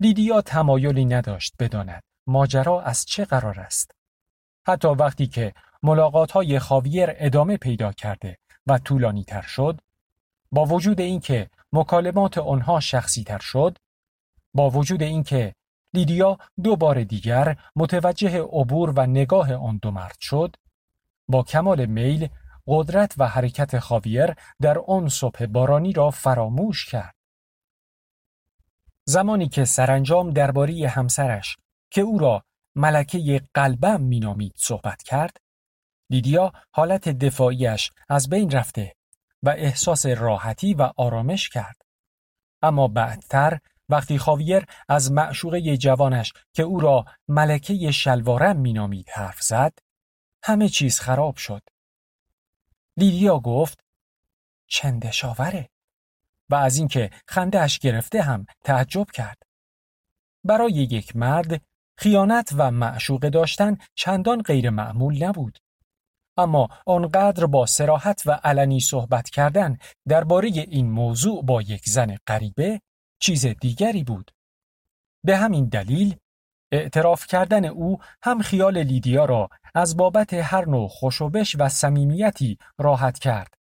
لیدیا 0.00 0.40
تمایلی 0.40 1.04
نداشت 1.04 1.54
بداند 1.58 2.02
ماجرا 2.26 2.82
از 2.82 3.04
چه 3.04 3.24
قرار 3.24 3.60
است. 3.60 3.90
حتی 4.66 4.88
وقتی 4.88 5.26
که 5.26 5.54
ملاقات 5.82 6.32
های 6.32 6.58
خاویر 6.58 7.08
ادامه 7.16 7.56
پیدا 7.56 7.92
کرده 7.92 8.38
و 8.66 8.78
طولانی 8.78 9.24
تر 9.24 9.42
شد، 9.42 9.80
با 10.52 10.64
وجود 10.64 11.00
اینکه 11.00 11.50
مکالمات 11.72 12.38
آنها 12.38 12.80
شخصی 12.80 13.24
تر 13.24 13.38
شد، 13.38 13.78
با 14.54 14.70
وجود 14.70 15.02
اینکه 15.02 15.54
لیدیا 15.94 16.38
دو 16.62 16.76
بار 16.76 17.04
دیگر 17.04 17.56
متوجه 17.76 18.42
عبور 18.42 18.90
و 18.96 19.06
نگاه 19.06 19.54
آن 19.54 19.78
دو 19.82 19.90
مرد 19.90 20.16
شد. 20.20 20.56
با 21.28 21.42
کمال 21.42 21.86
میل 21.86 22.28
قدرت 22.66 23.14
و 23.18 23.28
حرکت 23.28 23.78
خاویر 23.78 24.34
در 24.60 24.78
آن 24.78 25.08
صبح 25.08 25.46
بارانی 25.46 25.92
را 25.92 26.10
فراموش 26.10 26.86
کرد. 26.86 27.14
زمانی 29.04 29.48
که 29.48 29.64
سرانجام 29.64 30.30
درباره 30.30 30.88
همسرش 30.88 31.56
که 31.90 32.00
او 32.00 32.18
را 32.18 32.42
ملکه 32.74 33.42
قلبم 33.54 34.00
مینامید 34.00 34.52
صحبت 34.56 35.02
کرد 35.02 35.40
لیدیا 36.10 36.52
حالت 36.70 37.08
دفاعیش 37.08 37.90
از 38.08 38.28
بین 38.28 38.50
رفته 38.50 38.94
و 39.42 39.48
احساس 39.48 40.06
راحتی 40.06 40.74
و 40.74 40.92
آرامش 40.96 41.48
کرد. 41.48 41.76
اما 42.62 42.88
بعدتر 42.88 43.58
وقتی 43.88 44.18
خاویر 44.18 44.66
از 44.88 45.12
معشوقه 45.12 45.76
جوانش 45.76 46.32
که 46.52 46.62
او 46.62 46.80
را 46.80 47.04
ملکه 47.28 47.90
شلوارم 47.90 48.56
مینامید 48.56 49.08
حرف 49.10 49.42
زد 49.42 49.78
همه 50.42 50.68
چیز 50.68 51.00
خراب 51.00 51.36
شد. 51.36 51.62
لیدیا 52.96 53.38
گفت 53.38 53.80
چندشاوره 54.66 55.68
و 56.50 56.54
از 56.54 56.76
اینکه 56.76 57.10
خندهش 57.28 57.78
گرفته 57.78 58.22
هم 58.22 58.46
تعجب 58.64 59.06
کرد. 59.10 59.42
برای 60.44 60.72
یک 60.72 61.16
مرد 61.16 61.62
خیانت 61.98 62.50
و 62.56 62.70
معشوقه 62.70 63.30
داشتن 63.30 63.76
چندان 63.94 64.42
غیر 64.42 64.70
معمول 64.70 65.24
نبود. 65.24 65.58
اما 66.36 66.68
آنقدر 66.86 67.46
با 67.46 67.66
سراحت 67.66 68.22
و 68.26 68.30
علنی 68.30 68.80
صحبت 68.80 69.30
کردن 69.30 69.78
درباره 70.08 70.48
این 70.48 70.90
موضوع 70.90 71.44
با 71.44 71.62
یک 71.62 71.88
زن 71.88 72.16
غریبه 72.26 72.80
چیز 73.20 73.46
دیگری 73.46 74.04
بود. 74.04 74.30
به 75.24 75.36
همین 75.36 75.68
دلیل 75.68 76.16
اعتراف 76.72 77.26
کردن 77.26 77.64
او 77.64 77.98
هم 78.22 78.42
خیال 78.42 78.78
لیدیا 78.78 79.24
را 79.24 79.48
از 79.74 79.96
بابت 79.96 80.34
هر 80.34 80.64
نوع 80.64 80.88
خوشوبش 80.88 81.56
و 81.58 81.68
صمیمیتی 81.68 82.58
راحت 82.78 83.18
کرد 83.18 83.54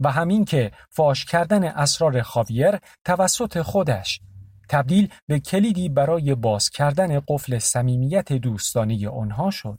و 0.00 0.10
همین 0.10 0.44
که 0.44 0.72
فاش 0.90 1.24
کردن 1.24 1.64
اسرار 1.64 2.22
خاویر 2.22 2.78
توسط 3.04 3.62
خودش 3.62 4.20
تبدیل 4.68 5.08
به 5.26 5.40
کلیدی 5.40 5.88
برای 5.88 6.34
باز 6.34 6.70
کردن 6.70 7.20
قفل 7.28 7.58
صمیمیت 7.58 8.32
دوستانی 8.32 9.06
آنها 9.06 9.50
شد. 9.50 9.78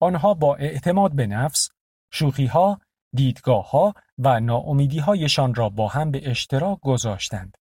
آنها 0.00 0.34
با 0.34 0.56
اعتماد 0.56 1.16
به 1.16 1.26
نفس، 1.26 1.68
شوخیها، 2.12 2.80
دیدگاهها 3.14 3.94
و 4.18 4.40
ناامیدیهایشان 4.40 5.54
را 5.54 5.68
با 5.68 5.88
هم 5.88 6.10
به 6.10 6.30
اشتراک 6.30 6.78
گذاشتند. 6.80 7.56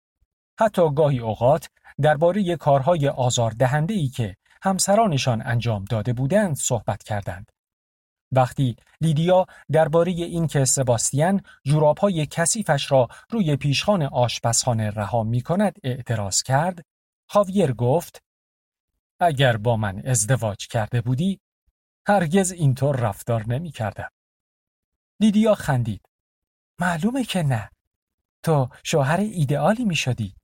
حتی 0.60 0.94
گاهی 0.96 1.20
اوقات 1.20 1.70
درباره 2.02 2.56
کارهای 2.56 3.08
آزاردهنده 3.08 3.94
ای 3.94 4.08
که 4.08 4.36
همسرانشان 4.62 5.42
انجام 5.46 5.86
داده 5.86 6.14
بودند 6.14 6.56
صحبت 6.56 7.04
کردند. 7.04 7.52
وقتی 8.32 8.76
لیدیا 9.02 9.46
درباره 9.72 10.12
اینکه 10.12 10.66
سباستیان 10.66 11.42
جورابهای 11.66 12.26
کثیفش 12.26 12.92
را 12.92 13.08
روی 13.30 13.56
پیشخان 13.56 14.04
آشپزخانه 14.04 14.90
رها 14.90 15.24
می 15.24 15.42
کند 15.42 15.80
اعتراض 15.84 16.44
کرد، 16.44 16.86
خاویر 17.28 17.74
گفت 17.74 18.24
اگر 19.20 19.58
با 19.58 19.78
من 19.78 20.02
ازدواج 20.06 20.68
کرده 20.68 21.02
بودی 21.02 21.40
هرگز 22.08 22.52
اینطور 22.52 22.96
رفتار 22.96 23.48
نمی 23.48 23.72
کردم. 23.72 24.10
لیدیا 25.20 25.56
خندید. 25.56 26.10
معلومه 26.80 27.24
که 27.24 27.44
نه. 27.44 27.70
تو 28.44 28.70
شوهر 28.84 29.20
ایدئالی 29.20 29.86
می 29.86 29.96
شدی. 29.96 30.36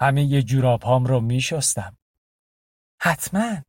همه 0.00 0.42
جوراب 0.42 0.82
هام 0.82 1.04
رو 1.04 1.20
می 1.20 1.40
شستم. 1.40 1.96
حتما. 3.00 3.62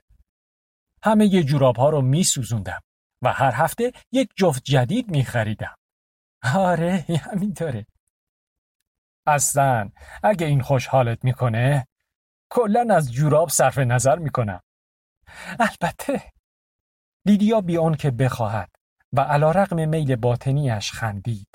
همه 1.03 1.43
جوراب 1.43 1.75
ها 1.75 1.89
رو 1.89 2.01
می 2.01 2.23
سوزوندم 2.23 2.81
و 3.21 3.33
هر 3.33 3.51
هفته 3.53 3.91
یک 4.11 4.29
جفت 4.35 4.63
جدید 4.63 5.11
می 5.11 5.25
خریدم. 5.25 5.75
آره 6.55 7.05
همینطوره. 7.21 7.85
اصلا 9.27 9.91
اگه 10.23 10.45
این 10.45 10.61
خوشحالت 10.61 11.23
می‌کنه 11.23 11.87
کلا 12.51 12.95
از 12.95 13.13
جوراب 13.13 13.49
صرف 13.49 13.77
نظر 13.77 14.15
می‌کنم. 14.15 14.61
البته 15.59 16.31
لیدیا 17.25 17.61
بیان 17.61 17.95
که 17.95 18.11
بخواهد 18.11 18.71
و 19.13 19.21
علا 19.21 19.51
رقم 19.51 19.89
میل 19.89 20.15
باطنیش 20.15 20.91
خندید. 20.91 21.47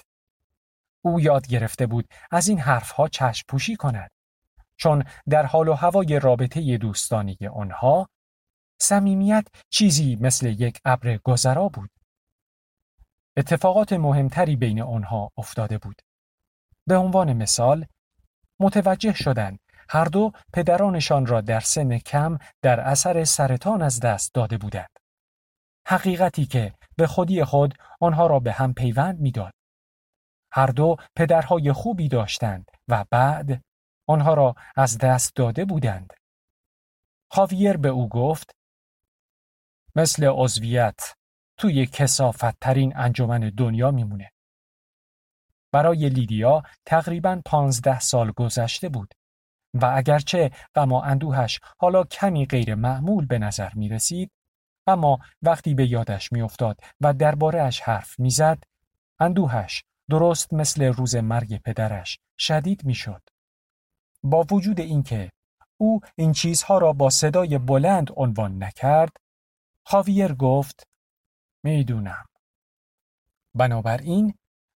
او 1.05 1.21
یاد 1.21 1.47
گرفته 1.47 1.87
بود 1.87 2.09
از 2.31 2.49
این 2.49 2.59
حرفها 2.59 3.09
چشم 3.09 3.45
پوشی 3.49 3.77
کند. 3.77 4.11
چون 4.77 5.05
در 5.29 5.47
حال 5.47 5.69
و 5.69 5.73
هوای 5.73 6.21
رابطه 6.21 6.79
دوستانی 6.79 7.39
آنها 7.55 8.09
صمیمیت 8.81 9.47
چیزی 9.71 10.17
مثل 10.21 10.47
یک 10.47 10.79
ابر 10.85 11.19
گذرا 11.25 11.69
بود. 11.69 11.91
اتفاقات 13.37 13.93
مهمتری 13.93 14.57
بین 14.57 14.83
آنها 14.83 15.31
افتاده 15.37 15.79
بود. 15.79 16.03
به 16.87 16.97
عنوان 16.97 17.33
مثال 17.33 17.87
متوجه 18.61 19.13
شدند 19.13 19.59
هر 19.89 20.05
دو 20.05 20.33
پدرانشان 20.53 21.27
را 21.27 21.41
در 21.41 21.61
سن 21.61 21.99
کم 21.99 22.39
در 22.63 22.81
اثر 22.81 23.25
سرطان 23.25 23.83
از 23.83 24.01
دست 24.01 24.35
داده 24.35 24.59
بودند. 24.59 24.91
حقیقتی 25.89 26.47
که 26.47 26.75
به 26.97 27.07
خودی 27.07 27.45
خود 27.45 27.75
آنها 28.01 28.27
را 28.27 28.41
به 28.41 28.53
هم 28.53 28.75
پیوند 28.75 29.21
می‌داد. 29.21 29.53
هر 30.53 30.67
دو 30.67 30.97
پدرهای 31.17 31.73
خوبی 31.73 32.09
داشتند 32.09 32.71
و 32.89 33.05
بعد 33.11 33.63
آنها 34.07 34.35
را 34.35 34.55
از 34.77 34.99
دست 34.99 35.37
داده 35.37 35.65
بودند. 35.65 36.13
خاویر 37.31 37.77
به 37.77 37.89
او 37.89 38.09
گفت 38.09 38.57
مثل 39.97 40.25
عضویت 40.25 41.15
توی 41.59 41.87
کسافت 41.87 42.61
ترین 42.61 42.97
انجمن 42.97 43.41
دنیا 43.41 43.91
میمونه. 43.91 44.33
برای 45.73 46.09
لیدیا 46.09 46.63
تقریبا 46.87 47.43
پانزده 47.45 48.01
سال 48.01 48.33
گذشته 48.33 48.89
بود 48.89 49.15
و 49.75 49.93
اگرچه 49.97 50.51
غم 50.75 50.93
و 50.93 50.95
اندوهش 50.95 51.61
حالا 51.79 52.05
کمی 52.05 52.47
غیر 52.47 52.75
معمول 52.75 53.27
به 53.27 53.39
نظر 53.39 53.71
می 53.75 53.89
رسید 53.89 54.31
اما 54.87 55.19
وقتی 55.43 55.75
به 55.75 55.87
یادش 55.87 56.33
میافتاد 56.33 56.81
و 57.01 57.13
دربارهاش 57.13 57.81
حرف 57.81 58.19
می‌زد 58.21 58.63
اندوهش 59.21 59.85
درست 60.11 60.55
مثل 60.55 60.85
روز 60.85 61.17
مرگ 61.17 61.63
پدرش 61.63 62.19
شدید 62.39 62.85
می‌شد 62.85 63.23
با 64.25 64.47
وجود 64.51 64.81
اینکه 64.81 65.31
او 65.77 66.01
این 66.17 66.33
چیزها 66.33 66.79
را 66.79 66.93
با 66.93 67.11
صدای 67.11 67.59
بلند 67.59 68.11
عنوان 68.17 68.63
نکرد 68.63 69.17
خاویر 69.85 70.35
گفت 70.35 70.87
می‌دونم 71.65 72.25
بنابراین 73.55 74.35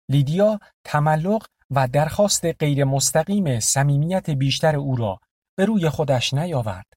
لیدیا 0.10 0.60
تملق 0.84 1.47
و 1.71 1.88
درخواست 1.88 2.45
غیر 2.45 2.84
مستقیم 2.84 3.60
صمیمیت 3.60 4.29
بیشتر 4.29 4.75
او 4.75 4.95
را 4.95 5.19
به 5.55 5.65
روی 5.65 5.89
خودش 5.89 6.34
نیاورد 6.34 6.93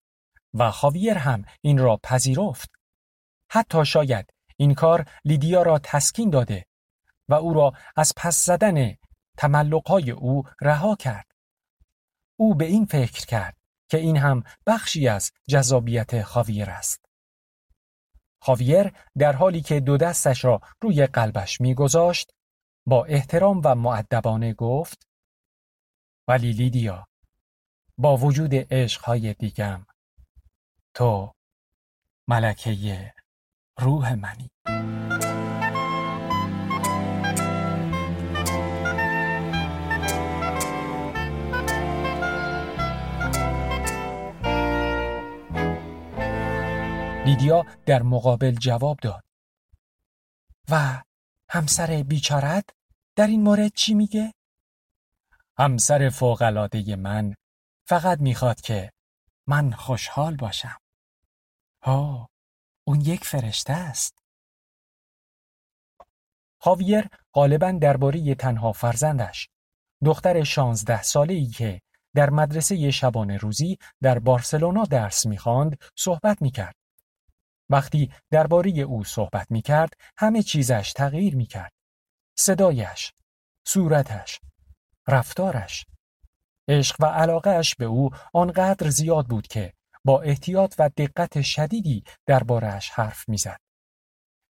و 0.55 0.71
خاویر 0.71 1.19
هم 1.19 1.45
این 1.61 1.79
را 1.79 2.01
پذیرفت 2.03 2.71
حتی 3.51 3.85
شاید 3.85 4.31
این 4.57 4.75
کار 4.75 5.05
لیدیا 5.25 5.63
را 5.63 5.79
تسکین 5.79 6.31
داده 6.31 6.65
و 7.29 7.35
او 7.35 7.55
را 7.55 7.73
از 7.97 8.13
پس 8.17 8.45
زدن 8.45 8.95
تملقهای 9.37 10.11
او 10.11 10.43
رها 10.61 10.97
کرد. 10.97 11.27
او 12.41 12.55
به 12.55 12.65
این 12.65 12.85
فکر 12.85 13.27
کرد 13.27 13.57
که 13.91 13.99
این 13.99 14.17
هم 14.17 14.43
بخشی 14.67 15.09
از 15.09 15.33
جذابیت 15.49 16.23
خاویر 16.23 16.71
است. 16.71 17.05
خاویر 18.43 18.93
در 19.19 19.33
حالی 19.33 19.61
که 19.61 19.81
دو 19.81 19.97
دستش 19.97 20.45
را 20.45 20.61
روی 20.83 21.07
قلبش 21.07 21.61
میگذاشت 21.61 22.35
با 22.87 23.05
احترام 23.05 23.61
و 23.65 23.75
معدبانه 23.75 24.55
گفت 24.55 25.07
ولی 26.29 26.53
لیدیا 26.53 27.09
با 27.99 28.17
وجود 28.17 28.55
عشقهای 28.55 29.35
دیگم 29.35 29.87
تو 30.95 31.33
ملکه 32.29 33.15
روح 33.79 34.15
منی 34.15 34.51
لیدیا 47.39 47.67
در 47.87 48.03
مقابل 48.03 48.55
جواب 48.55 48.99
داد 49.03 49.25
و 50.71 51.03
همسر 51.51 52.03
بیچارت 52.03 52.65
در 53.17 53.27
این 53.27 53.43
مورد 53.43 53.73
چی 53.75 53.95
میگه؟ 53.95 54.35
همسر 55.59 56.09
فوقلاده 56.09 56.97
من 56.97 57.35
فقط 57.87 58.21
می‌خواد 58.21 58.61
که 58.61 58.93
من 59.47 59.73
خوشحال 59.73 60.37
باشم. 60.37 60.77
ها 61.83 62.29
اون 62.87 63.01
یک 63.01 63.25
فرشته 63.25 63.73
است. 63.73 64.19
خاویر 66.61 67.09
غالبا 67.35 67.73
درباره 67.73 68.35
تنها 68.35 68.73
فرزندش 68.73 69.49
دختر 70.05 70.45
شانزده 70.45 71.03
ساله 71.03 71.35
ای 71.35 71.47
که 71.47 71.81
در 72.15 72.31
مدرسه 72.31 72.91
شبانه 72.91 73.37
روزی 73.37 73.79
در 74.03 74.19
بارسلونا 74.19 74.85
درس 74.85 75.27
می‌خواند 75.27 75.79
صحبت 75.97 76.43
می‌کرد. 76.43 76.88
وقتی 77.71 78.13
درباره 78.31 78.71
او 78.71 79.05
صحبت 79.05 79.51
می‌کرد 79.51 79.93
همه 80.19 80.43
چیزش 80.43 80.93
تغییر 80.97 81.37
می‌کرد. 81.37 81.73
صدایش، 82.39 83.13
صورتش، 83.67 84.41
رفتارش. 85.09 85.87
عشق 86.69 86.97
و 87.01 87.07
علاقهش 87.07 87.75
به 87.75 87.85
او 87.85 88.11
آنقدر 88.35 88.91
زیاد 88.91 89.27
بود 89.27 89.47
که 89.47 89.73
با 90.05 90.21
احتیاط 90.21 90.75
و 90.79 90.91
دقت 90.97 91.43
شدیدی 91.43 92.05
دربارهش 92.27 92.91
حرف 92.91 93.29
می‌زد. 93.29 93.61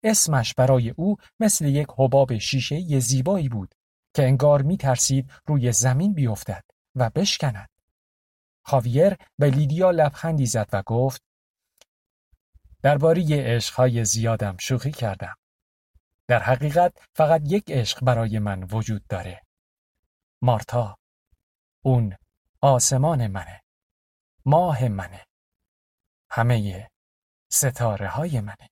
اسمش 0.03 0.53
برای 0.53 0.89
او 0.89 1.17
مثل 1.39 1.65
یک 1.65 1.87
حباب 1.97 2.37
شیشه 2.37 2.99
زیبایی 2.99 3.49
بود 3.49 3.75
که 4.15 4.23
انگار 4.23 4.61
می 4.61 4.77
ترسید 4.77 5.31
روی 5.45 5.71
زمین 5.71 6.13
بیفتد 6.13 6.63
و 6.95 7.09
بشکند. 7.09 7.69
خاویر 8.65 9.15
به 9.39 9.49
لیدیا 9.49 9.91
لبخندی 9.91 10.45
زد 10.45 10.69
و 10.73 10.83
گفت 10.85 11.21
درباره 12.83 13.25
عشقهای 13.31 14.05
زیادم 14.05 14.57
شوخی 14.59 14.91
کردم. 14.91 15.35
در 16.27 16.39
حقیقت 16.39 17.07
فقط 17.15 17.41
یک 17.45 17.71
عشق 17.71 18.03
برای 18.03 18.39
من 18.39 18.63
وجود 18.63 19.07
داره. 19.07 19.41
مارتا. 20.41 20.97
اون 21.81 22.17
آسمان 22.61 23.27
منه. 23.27 23.61
ماه 24.45 24.87
منه. 24.87 25.25
همه 26.31 26.89
ستاره 27.49 28.07
های 28.07 28.41
منه 28.41 28.69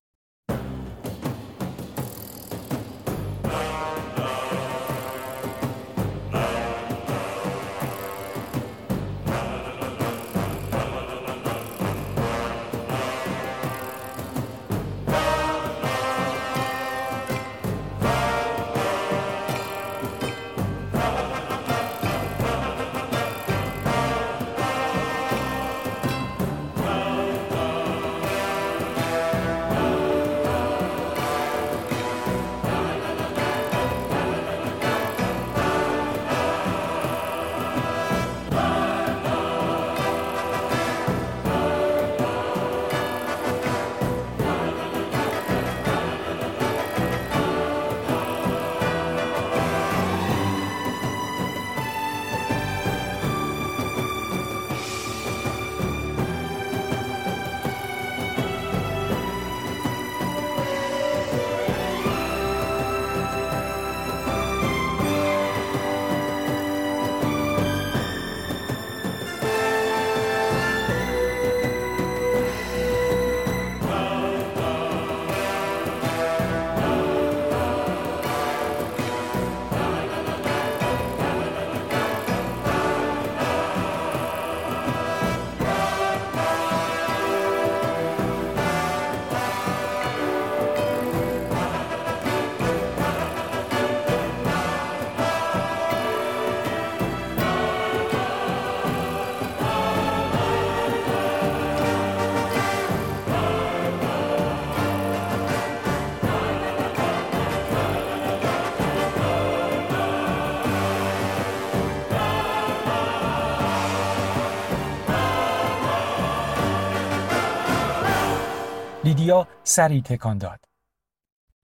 سری 119.64 120.02
تکان 120.02 120.38
داد. 120.38 120.66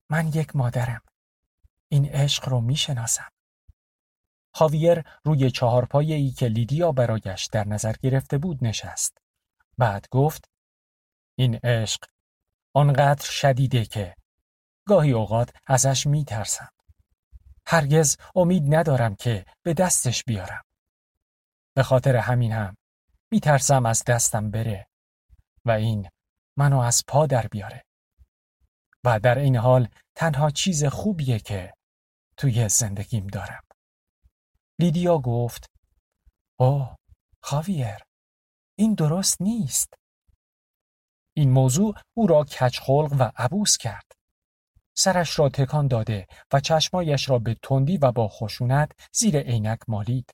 من 0.09 0.27
یک 0.27 0.55
مادرم. 0.55 1.01
این 1.89 2.05
عشق 2.05 2.49
رو 2.49 2.61
می‌شناسم. 2.61 3.31
خاویر 4.53 5.03
روی 5.23 5.51
چهار 5.51 5.87
ای 5.97 6.31
که 6.31 6.47
لیدیا 6.47 6.91
برایش 6.91 7.45
در 7.45 7.67
نظر 7.67 7.95
گرفته 8.01 8.37
بود 8.37 8.57
نشست. 8.61 9.17
بعد 9.77 10.07
گفت 10.11 10.49
این 11.35 11.55
عشق 11.55 12.05
آنقدر 12.73 13.25
شدیده 13.25 13.85
که 13.85 14.15
گاهی 14.85 15.11
اوقات 15.11 15.49
ازش 15.67 16.07
میترسم. 16.07 16.69
هرگز 17.65 18.17
امید 18.35 18.75
ندارم 18.75 19.15
که 19.15 19.45
به 19.63 19.73
دستش 19.73 20.23
بیارم. 20.23 20.63
به 21.73 21.83
خاطر 21.83 22.15
همین 22.15 22.51
هم 22.51 22.77
میترسم 23.31 23.85
از 23.85 24.03
دستم 24.03 24.51
بره 24.51 24.87
و 25.65 25.71
این 25.71 26.09
منو 26.57 26.79
از 26.79 27.03
پا 27.07 27.25
در 27.25 27.47
بیاره 27.47 27.86
و 29.07 29.19
در 29.19 29.39
این 29.39 29.55
حال 29.55 29.87
تنها 30.15 30.49
چیز 30.49 30.85
خوبیه 30.85 31.39
که 31.39 31.73
توی 32.37 32.69
زندگیم 32.69 33.27
دارم. 33.27 33.63
لیدیا 34.79 35.17
گفت 35.17 35.69
اوه 36.59 36.95
خاویر 37.41 37.97
این 38.75 38.93
درست 38.93 39.41
نیست. 39.41 39.93
این 41.33 41.51
موضوع 41.51 41.95
او 42.13 42.27
را 42.27 42.43
کچخلق 42.43 43.15
و 43.19 43.31
عبوس 43.35 43.77
کرد. 43.77 44.11
سرش 44.93 45.39
را 45.39 45.49
تکان 45.49 45.87
داده 45.87 46.27
و 46.53 46.59
چشمایش 46.59 47.29
را 47.29 47.39
به 47.39 47.55
تندی 47.63 47.97
و 47.97 48.11
با 48.11 48.27
خشونت 48.27 48.91
زیر 49.13 49.39
عینک 49.39 49.79
مالید. 49.87 50.31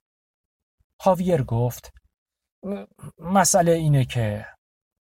خاویر 1.00 1.44
گفت 1.44 1.94
مسئله 3.20 3.72
اینه 3.72 4.06
که 4.06 4.46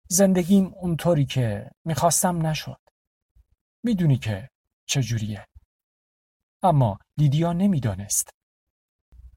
زندگیم 0.09 0.75
اونطوری 0.75 1.27
که 1.27 1.71
می‌خواستم 1.85 2.47
نشد. 2.47 2.86
می‌دونی 3.87 4.19
که 4.19 4.51
چجوریه. 4.87 5.47
اما 6.63 6.99
لیدیا 7.19 7.53
نمی‌دانست. 7.53 8.31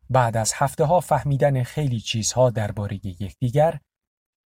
بعد 0.10 0.38
از 0.38 0.54
هفته 0.56 0.84
ها 0.84 1.00
فهمیدن 1.00 1.64
خیلی 1.64 2.00
چیزها 2.00 2.50
درباره 2.50 2.96
یکدیگر 3.04 3.80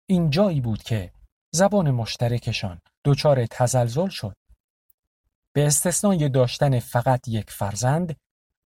این 0.06 0.30
جایی 0.30 0.62
بود 0.62 0.84
که 0.84 1.12
زبان 1.52 1.92
مشترکشان 1.92 2.82
دچار 3.06 3.46
تزلزل 3.46 4.10
شد. 4.10 4.36
به 5.54 5.68
استثنای 5.68 6.30
داشتن 6.30 6.80
فقط 6.80 7.28
یک 7.28 7.52
فرزند 7.52 8.16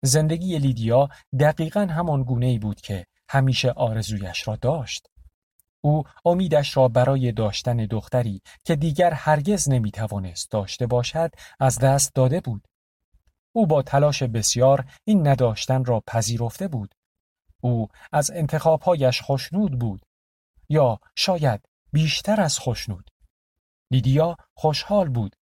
زندگی 0.03 0.57
لیدیا 0.57 1.09
دقیقا 1.39 1.81
همان 1.81 2.23
گونه 2.23 2.45
ای 2.45 2.59
بود 2.59 2.81
که 2.81 3.05
همیشه 3.29 3.71
آرزویش 3.71 4.47
را 4.47 4.55
داشت. 4.55 5.07
او 5.81 6.03
امیدش 6.25 6.77
را 6.77 6.87
برای 6.87 7.31
داشتن 7.31 7.77
دختری 7.77 8.41
که 8.63 8.75
دیگر 8.75 9.13
هرگز 9.13 9.69
نمی‌توانست 9.69 10.51
داشته 10.51 10.87
باشد 10.87 11.31
از 11.59 11.79
دست 11.79 12.15
داده 12.15 12.39
بود. 12.39 12.67
او 13.53 13.67
با 13.67 13.81
تلاش 13.81 14.23
بسیار 14.23 14.85
این 15.03 15.27
نداشتن 15.27 15.85
را 15.85 16.03
پذیرفته 16.07 16.67
بود. 16.67 16.95
او 17.61 17.87
از 18.11 18.31
انتخابهایش 18.31 19.21
خوشنود 19.21 19.79
بود. 19.79 20.05
یا 20.69 20.99
شاید 21.15 21.61
بیشتر 21.93 22.41
از 22.41 22.59
خوشنود. 22.59 23.11
لیدیا 23.91 24.37
خوشحال 24.53 25.09
بود. 25.09 25.35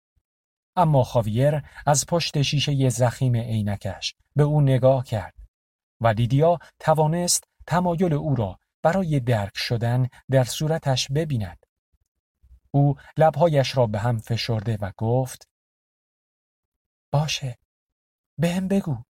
اما 0.77 1.05
خاویر 1.05 1.62
از 1.87 2.07
پشت 2.07 2.42
شیشه 2.42 2.88
زخیم 2.88 3.37
عینکش 3.37 4.14
به 4.37 4.42
او 4.42 4.61
نگاه 4.61 5.05
کرد 5.05 5.35
و 6.01 6.09
لیدیا 6.09 6.59
توانست 6.79 7.44
تمایل 7.66 8.12
او 8.12 8.35
را 8.35 8.59
برای 8.85 9.20
درک 9.20 9.57
شدن 9.57 10.09
در 10.31 10.44
صورتش 10.44 11.09
ببیند. 11.09 11.66
او 12.70 12.97
لبهایش 13.16 13.77
را 13.77 13.87
به 13.87 13.99
هم 13.99 14.18
فشرده 14.18 14.77
و 14.81 14.92
گفت 14.97 15.49
باشه 17.12 17.59
بهم 18.38 18.68
بگو 18.68 19.03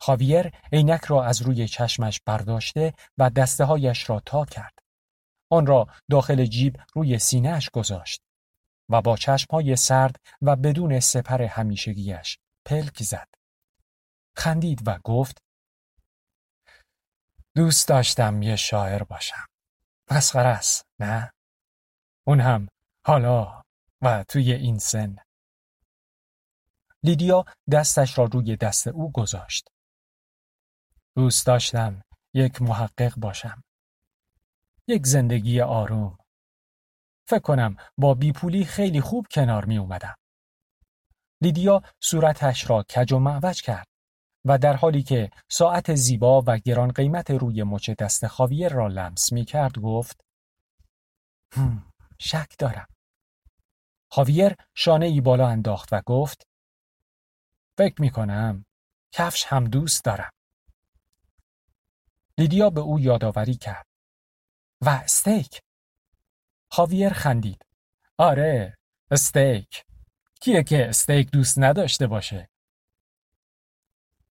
خاویر 0.00 0.52
عینک 0.72 1.04
را 1.04 1.24
از 1.24 1.42
روی 1.42 1.68
چشمش 1.68 2.20
برداشته 2.26 2.94
و 3.18 3.30
دسته 3.30 3.64
هایش 3.64 4.10
را 4.10 4.20
تا 4.20 4.44
کرد. 4.44 4.78
آن 5.50 5.66
را 5.66 5.86
داخل 6.10 6.44
جیب 6.44 6.82
روی 6.94 7.18
سینهش 7.18 7.70
گذاشت 7.70 8.22
و 8.88 9.02
با 9.02 9.18
های 9.50 9.76
سرد 9.76 10.16
و 10.42 10.56
بدون 10.56 11.00
سپر 11.00 11.42
همیشگیش 11.42 12.38
پلک 12.64 13.02
زد. 13.02 13.28
خندید 14.36 14.82
و 14.86 14.98
گفت 15.04 15.45
دوست 17.56 17.88
داشتم 17.88 18.42
یه 18.42 18.56
شاعر 18.56 19.02
باشم. 19.02 19.46
مسخره 20.10 20.48
است 20.48 20.86
نه؟ 21.00 21.32
اون 22.26 22.40
هم 22.40 22.68
حالا 23.06 23.62
و 24.02 24.24
توی 24.28 24.52
این 24.52 24.78
سن. 24.78 25.16
لیدیا 27.02 27.44
دستش 27.72 28.18
را 28.18 28.24
روی 28.24 28.56
دست 28.56 28.86
او 28.86 29.12
گذاشت. 29.12 29.68
دوست 31.16 31.46
داشتم 31.46 32.02
یک 32.34 32.62
محقق 32.62 33.14
باشم. 33.16 33.62
یک 34.86 35.06
زندگی 35.06 35.60
آروم. 35.60 36.18
فکر 37.28 37.38
کنم 37.38 37.76
با 37.98 38.14
بیپولی 38.14 38.64
خیلی 38.64 39.00
خوب 39.00 39.26
کنار 39.30 39.64
می 39.64 39.78
اومدم. 39.78 40.14
لیدیا 41.40 41.82
صورتش 42.02 42.70
را 42.70 42.82
کج 42.82 43.12
و 43.12 43.18
معوج 43.18 43.62
کرد. 43.62 43.95
و 44.48 44.58
در 44.58 44.76
حالی 44.76 45.02
که 45.02 45.30
ساعت 45.48 45.94
زیبا 45.94 46.42
و 46.46 46.58
گران 46.58 46.92
قیمت 46.92 47.30
روی 47.30 47.62
مچ 47.62 47.90
دست 47.90 48.26
خاویر 48.26 48.72
را 48.72 48.86
لمس 48.86 49.32
می 49.32 49.44
کرد 49.44 49.78
گفت 49.78 50.24
شک 52.18 52.54
دارم. 52.58 52.88
خاویر 54.10 54.56
شانه 54.74 55.06
ای 55.06 55.20
بالا 55.20 55.48
انداخت 55.48 55.88
و 55.92 56.02
گفت 56.06 56.46
فکر 57.78 58.02
می 58.02 58.10
کنم 58.10 58.64
کفش 59.12 59.44
هم 59.44 59.64
دوست 59.64 60.04
دارم. 60.04 60.30
لیدیا 62.38 62.70
به 62.70 62.80
او 62.80 63.00
یادآوری 63.00 63.54
کرد. 63.54 63.86
و 64.80 64.88
استیک. 64.88 65.62
خاویر 66.70 67.12
خندید. 67.12 67.66
آره 68.18 68.76
استیک. 69.10 69.84
کیه 70.40 70.62
که 70.62 70.88
استیک 70.88 71.30
دوست 71.30 71.58
نداشته 71.58 72.06
باشه؟ 72.06 72.48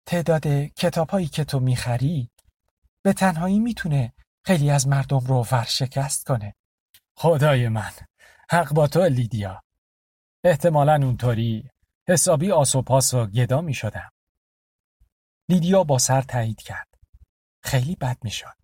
تعداد 0.07 0.47
کتابهایی 0.65 1.27
که 1.27 1.45
تو 1.45 1.61
می‌خری 1.61 2.31
به 3.03 3.12
تنهایی 3.12 3.59
می‌تونه 3.59 4.12
خیلی 4.45 4.71
از 4.71 4.88
مردم 4.88 5.19
رو 5.19 5.47
ورشکست 5.53 6.27
کنه. 6.27 6.55
خدای 7.17 7.69
من 7.69 7.93
حق 8.51 8.73
با 8.73 8.87
تو 8.87 9.01
لیدیا. 9.01 9.62
احتمالا 10.45 10.95
اونطوری 10.95 11.71
حسابی 12.09 12.53
آسوپاس 12.53 13.15
و 13.15 13.27
گدا 13.27 13.61
می 13.61 13.75
شدم. 13.75 14.11
لیدیا 15.49 15.85
با 15.85 15.99
سر 15.99 16.23
تایید 16.23 16.61
کرد. 16.61 16.88
خیلی 17.62 17.97
بد 17.97 18.19
می 18.25 18.31
شد. 18.31 18.57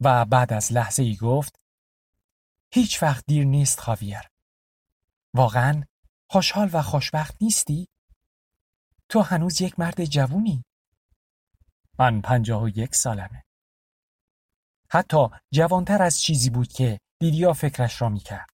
و 0.00 0.24
بعد 0.24 0.52
از 0.52 0.72
لحظه 0.72 1.02
ای 1.02 1.16
گفت 1.16 1.60
هیچ 2.72 3.02
وقت 3.02 3.24
دیر 3.26 3.44
نیست 3.44 3.80
خاویر. 3.80 4.30
واقعا 5.34 5.82
خوشحال 6.30 6.70
و 6.72 6.82
خوشبخت 6.82 7.36
نیستی؟ 7.40 7.88
تو 9.08 9.20
هنوز 9.20 9.60
یک 9.60 9.78
مرد 9.78 10.04
جوونی. 10.04 10.64
من 11.98 12.20
پنجاه 12.20 12.62
و 12.62 12.68
یک 12.68 12.94
سالمه. 12.94 13.42
حتی 14.90 15.26
جوانتر 15.52 16.02
از 16.02 16.20
چیزی 16.20 16.50
بود 16.50 16.68
که 16.68 17.00
لیدیا 17.22 17.52
فکرش 17.52 18.02
را 18.02 18.08
می‌کرد. 18.08 18.48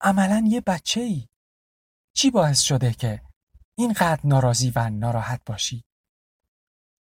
عملا 0.00 0.44
یه 0.48 0.60
بچه 0.60 1.00
ای. 1.00 1.26
چی 2.14 2.30
باعث 2.30 2.60
شده 2.60 2.92
که 2.92 3.22
اینقدر 3.78 4.20
ناراضی 4.24 4.72
و 4.76 4.90
ناراحت 4.90 5.40
باشی؟ 5.46 5.84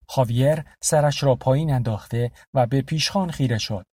خاویر 0.08 0.64
سرش 0.82 1.22
را 1.22 1.34
پایین 1.34 1.72
انداخته 1.72 2.32
و 2.54 2.66
به 2.66 2.82
پیشخان 2.82 3.30
خیره 3.30 3.58
شد 3.58 3.86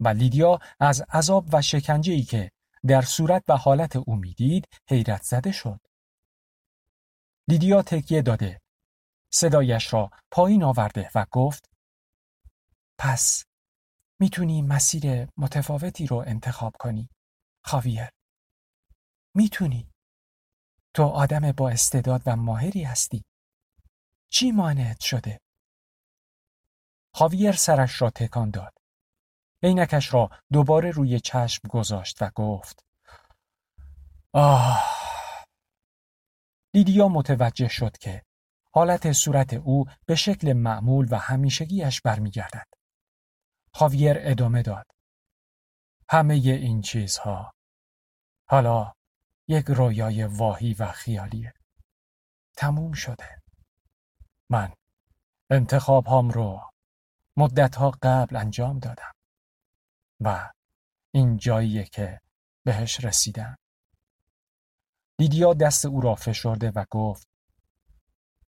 و 0.00 0.08
لیدیا 0.08 0.58
از 0.80 1.00
عذاب 1.00 1.46
و 1.52 1.62
شکنجه 1.62 2.12
ای 2.12 2.22
که 2.22 2.50
در 2.86 3.02
صورت 3.02 3.44
و 3.48 3.56
حالت 3.56 3.96
او 3.96 4.16
می‌دید 4.16 4.68
حیرت 4.88 5.22
زده 5.22 5.52
شد. 5.52 5.80
لیدیا 7.50 7.82
تکیه 7.82 8.22
داده. 8.22 8.60
صدایش 9.32 9.92
را 9.92 10.10
پایین 10.30 10.62
آورده 10.62 11.10
و 11.14 11.26
گفت 11.30 11.70
پس 12.98 13.44
می‌تونی 14.20 14.62
مسیر 14.62 15.28
متفاوتی 15.36 16.06
رو 16.06 16.24
انتخاب 16.26 16.72
کنی. 16.78 17.08
خاویر. 17.64 18.08
می‌تونی. 19.34 19.90
تو 20.94 21.02
آدم 21.02 21.52
با 21.52 21.70
استعداد 21.70 22.22
و 22.26 22.36
ماهری 22.36 22.82
هستی. 22.82 23.24
چی 24.32 24.52
مانعت 24.52 25.00
شده؟ 25.00 25.40
خاویر 27.14 27.52
سرش 27.52 28.02
را 28.02 28.10
تکان 28.10 28.50
داد. 28.50 28.72
عینکش 29.62 30.14
را 30.14 30.30
دوباره 30.52 30.90
روی 30.90 31.20
چشم 31.20 31.68
گذاشت 31.68 32.22
و 32.22 32.30
گفت 32.34 32.84
آه 34.34 35.09
لیدیا 36.74 37.08
متوجه 37.08 37.68
شد 37.68 37.98
که 37.98 38.22
حالت 38.72 39.12
صورت 39.12 39.54
او 39.54 39.84
به 40.06 40.14
شکل 40.14 40.52
معمول 40.52 41.08
و 41.10 41.16
همیشگیش 41.16 42.00
برمیگردد. 42.00 42.66
خاویر 43.72 44.16
ادامه 44.18 44.62
داد. 44.62 44.86
همه 46.08 46.34
این 46.34 46.80
چیزها 46.80 47.52
حالا 48.46 48.92
یک 49.48 49.64
رویای 49.68 50.24
واهی 50.24 50.74
و 50.74 50.92
خیالیه. 50.92 51.54
تموم 52.56 52.92
شده. 52.92 53.42
من 54.48 54.72
انتخاب 55.50 56.06
هم 56.06 56.30
رو 56.30 56.70
مدتها 57.36 57.90
قبل 58.02 58.36
انجام 58.36 58.78
دادم. 58.78 59.12
و 60.20 60.50
این 61.10 61.36
جاییه 61.36 61.84
که 61.84 62.20
بهش 62.64 63.04
رسیدم. 63.04 63.56
لیدیا 65.20 65.54
دست 65.54 65.86
او 65.86 66.00
را 66.00 66.14
فشرده 66.14 66.70
و 66.70 66.84
گفت 66.90 67.28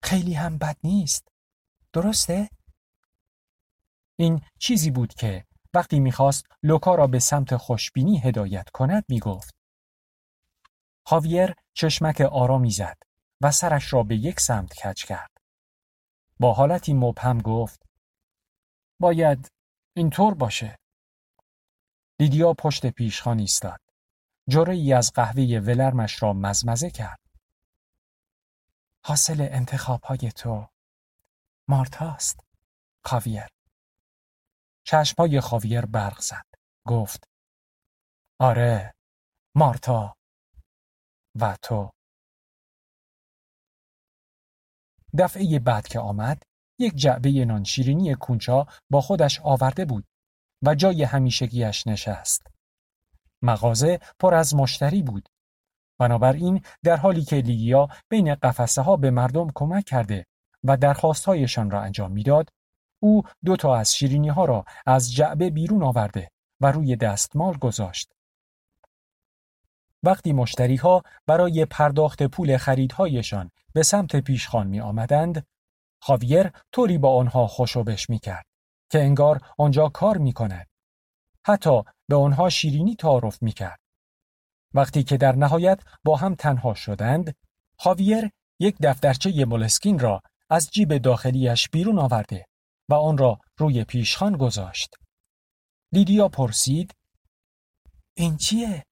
خیلی 0.04 0.34
هم 0.34 0.58
بد 0.58 0.78
نیست. 0.84 1.28
درسته؟ 1.94 2.50
این 4.20 4.42
چیزی 4.60 4.92
بود 4.92 5.14
که 5.14 5.46
وقتی 5.74 6.00
می‌خواست 6.00 6.46
لوکا 6.64 6.96
را 6.96 7.08
به 7.08 7.20
سمت 7.20 7.58
خوشبینی 7.58 8.20
هدایت 8.20 8.70
کند 8.70 9.04
می‌گفت. 9.10 9.56
خاویر 11.06 11.54
چشمک 11.74 12.22
آرامی 12.22 12.72
زد 12.72 12.98
و 13.42 13.52
سرش 13.52 13.94
را 13.94 14.04
به 14.04 14.16
یک 14.16 14.40
سمت 14.40 14.74
کج 14.74 15.06
کرد. 15.06 15.32
با 16.40 16.54
حالتی 16.54 16.94
مبهم 16.94 17.42
گفت 17.42 17.82
باید 19.00 19.52
اینطور 19.96 20.34
باشه. 20.34 20.80
لیدیا 22.20 22.54
پشت 22.54 22.86
پیشخان 22.86 23.40
ایستاد. 23.40 23.91
جوره 24.50 24.74
ای 24.74 24.94
از 24.94 25.12
قهوه 25.16 25.44
ولرمش 25.44 26.24
را 26.24 26.34
مزمزه 26.34 26.90
کرد. 26.90 27.20
حاصل 29.04 29.48
انتخاب 29.52 30.04
های 30.04 30.18
تو 30.18 30.68
مارتاست. 31.68 32.40
خاویر. 33.04 33.48
چشمای 34.84 35.42
خاویر 35.42 35.86
برق 35.86 36.22
زد. 36.22 36.46
گفت 36.86 37.24
آره 38.40 38.94
مارتا 39.56 40.16
و 41.36 41.58
تو. 41.62 41.92
دفعه 45.18 45.60
بعد 45.60 45.88
که 45.88 46.00
آمد 46.00 46.44
یک 46.80 46.96
جعبه 46.96 47.46
نان 47.46 47.64
شیرینی 47.64 48.16
کونچا 48.16 48.68
با 48.90 49.02
خودش 49.02 49.40
آورده 49.40 49.86
بود 49.86 50.06
و 50.62 50.76
جای 50.76 51.04
همیشگیش 51.04 51.88
نشست. 51.88 52.51
مغازه 53.42 54.00
پر 54.20 54.34
از 54.34 54.56
مشتری 54.56 55.04
بود. 55.04 55.30
بنابراین 55.98 56.62
در 56.84 56.98
حالی 56.98 57.24
که 57.24 57.36
لیدیا 57.36 57.88
بین 58.10 58.36
قفسه 58.36 58.82
ها 58.82 58.96
به 58.96 59.12
مردم 59.12 59.48
کمک 59.56 59.86
کرده 59.86 60.26
و 60.64 60.78
درخواستهایشان 60.78 61.72
را 61.72 61.82
انجام 61.82 62.12
می‌داد، 62.12 62.50
او 63.00 63.24
دو 63.46 63.56
تا 63.56 63.76
از 63.76 63.96
شیرینی 63.96 64.30
ها 64.30 64.46
را 64.46 64.66
از 64.86 65.14
جعبه 65.14 65.50
بیرون 65.50 65.84
آورده 65.84 66.32
و 66.62 66.72
روی 66.72 66.96
دستمال 66.96 67.58
گذاشت. 67.58 68.12
وقتی 70.04 70.34
مشتری 70.34 70.76
ها 70.76 71.04
برای 71.28 71.66
پرداخت 71.66 72.24
پول 72.24 72.58
خریدهایشان 72.58 73.52
به 73.74 73.84
سمت 73.84 74.16
پیشخان 74.16 74.68
می 74.68 74.82
آمدند، 74.82 75.48
خاویر 76.00 76.52
طوری 76.72 76.98
با 76.98 77.16
آنها 77.16 77.48
خوشوبش 77.48 78.10
می 78.10 78.20
کرد 78.20 78.46
که 78.90 79.00
انگار 79.00 79.42
آنجا 79.58 79.90
کار 79.90 80.18
می 80.18 80.34
کند. 80.34 80.68
حتی 81.46 81.84
به 82.12 82.18
آنها 82.18 82.50
شیرینی 82.50 82.96
تعارف 82.96 83.42
می 83.42 83.52
کرد. 83.52 83.80
وقتی 84.74 85.04
که 85.04 85.18
در 85.18 85.36
نهایت 85.36 85.80
با 86.04 86.16
هم 86.16 86.36
تنها 86.36 86.74
شدند، 86.74 87.36
خاویر 87.78 88.30
یک 88.60 88.76
دفترچه 88.84 89.46
مولسکین 89.46 90.00
را 90.00 90.22
از 90.50 90.70
جیب 90.70 90.98
داخلیش 90.98 91.70
بیرون 91.70 92.00
آورده 92.00 92.46
و 92.90 92.94
آن 92.94 93.18
را 93.18 93.40
روی 93.58 93.84
پیشخان 93.84 94.38
گذاشت. 94.38 94.96
لیدیا 95.92 96.30
پرسید 96.30 96.94
این 98.18 98.38
چیه؟ 98.38 98.86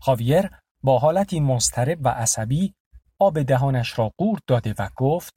خاویر 0.00 0.50
با 0.82 0.98
حالتی 0.98 1.40
مضطرب 1.40 1.98
و 2.04 2.08
عصبی 2.08 2.74
آب 3.18 3.42
دهانش 3.42 3.98
را 3.98 4.12
قورت 4.18 4.42
داده 4.46 4.74
و 4.78 4.88
گفت 4.96 5.36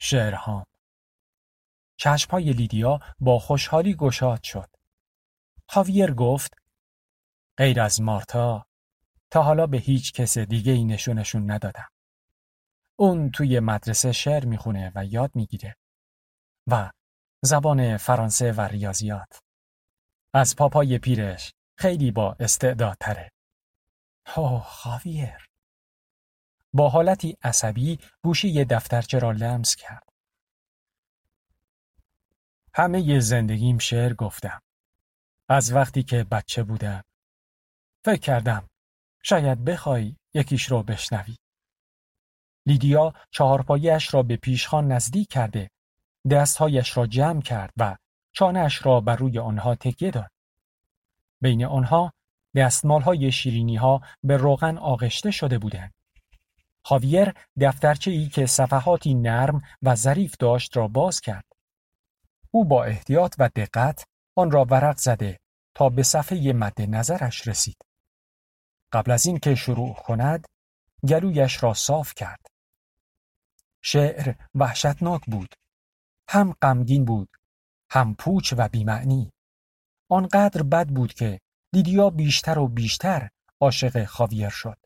شعرهام 0.00 0.64
چشمهای 1.98 2.52
لیدیا 2.52 3.00
با 3.20 3.38
خوشحالی 3.38 3.94
گشاد 3.94 4.42
شد. 4.42 4.69
خاویر 5.72 6.14
گفت 6.14 6.54
غیر 7.56 7.80
از 7.80 8.00
مارتا 8.00 8.66
تا 9.30 9.42
حالا 9.42 9.66
به 9.66 9.78
هیچ 9.78 10.12
کس 10.12 10.38
دیگه 10.38 10.72
ای 10.72 10.84
نشونشون 10.84 11.50
ندادم. 11.50 11.88
اون 12.96 13.30
توی 13.30 13.60
مدرسه 13.60 14.12
شعر 14.12 14.44
می‌خونه 14.44 14.92
و 14.94 15.04
یاد 15.04 15.30
می‌گیره. 15.34 15.76
و 16.66 16.90
زبان 17.42 17.96
فرانسه 17.96 18.52
و 18.52 18.60
ریاضیات. 18.60 19.40
از 20.34 20.56
پاپای 20.56 20.98
پیرش 20.98 21.52
خیلی 21.78 22.10
با 22.10 22.36
استعدادتره. 22.40 23.30
اوه 24.36 24.62
خاویر. 24.64 25.46
با 26.72 26.88
حالتی 26.88 27.36
عصبی 27.42 27.98
گوشه 28.22 28.64
دفترچه 28.64 29.18
را 29.18 29.32
لمس 29.32 29.76
کرد. 29.76 30.08
همه 32.74 33.00
ی 33.00 33.20
زندگیم 33.20 33.78
شعر 33.78 34.14
گفتم. 34.14 34.60
از 35.52 35.72
وقتی 35.72 36.02
که 36.02 36.24
بچه 36.24 36.62
بودم. 36.62 37.02
فکر 38.04 38.20
کردم 38.20 38.68
شاید 39.22 39.64
بخوای 39.64 40.16
یکیش 40.34 40.64
رو 40.64 40.82
بشنوی. 40.82 41.36
لیدیا 42.66 43.14
چهارپایش 43.30 44.14
را 44.14 44.22
به 44.22 44.36
پیشخان 44.36 44.92
نزدیک 44.92 45.28
کرده 45.28 45.70
دستهایش 46.30 46.96
را 46.96 47.06
جمع 47.06 47.42
کرد 47.42 47.72
و 47.76 47.96
چانش 48.32 48.86
را 48.86 49.00
بر 49.00 49.16
روی 49.16 49.38
آنها 49.38 49.74
تکیه 49.74 50.10
داد. 50.10 50.30
بین 51.40 51.64
آنها 51.64 52.12
دستمال 52.56 53.02
های 53.02 53.32
شیرینی 53.32 53.76
ها 53.76 54.02
به 54.22 54.36
روغن 54.36 54.78
آغشته 54.78 55.30
شده 55.30 55.58
بودند. 55.58 55.94
خاویر 56.84 57.34
دفترچه 57.60 58.10
ای 58.10 58.28
که 58.28 58.46
صفحاتی 58.46 59.14
نرم 59.14 59.62
و 59.82 59.94
ظریف 59.94 60.36
داشت 60.38 60.76
را 60.76 60.88
باز 60.88 61.20
کرد. 61.20 61.44
او 62.50 62.64
با 62.64 62.84
احتیاط 62.84 63.34
و 63.38 63.48
دقت 63.56 64.04
آن 64.36 64.50
را 64.50 64.64
ورق 64.64 64.96
زده 64.96 65.39
تا 65.74 65.88
به 65.88 66.02
صفحه 66.02 66.52
مد 66.52 66.82
نظرش 66.82 67.48
رسید. 67.48 67.76
قبل 68.92 69.10
از 69.10 69.26
اینکه 69.26 69.54
شروع 69.54 69.94
کند 69.94 70.48
گلویش 71.08 71.62
را 71.62 71.74
صاف 71.74 72.14
کرد. 72.14 72.46
شعر 73.82 74.34
وحشتناک 74.54 75.24
بود. 75.26 75.54
هم 76.28 76.54
غمگین 76.62 77.04
بود، 77.04 77.28
هم 77.90 78.14
پوچ 78.14 78.54
و 78.56 78.68
بیمعنی. 78.68 79.32
آنقدر 80.10 80.62
بد 80.62 80.88
بود 80.88 81.14
که 81.14 81.40
لیدیا 81.72 82.10
بیشتر 82.10 82.58
و 82.58 82.68
بیشتر 82.68 83.28
عاشق 83.60 84.04
خاویر 84.04 84.48
شد. 84.48 84.78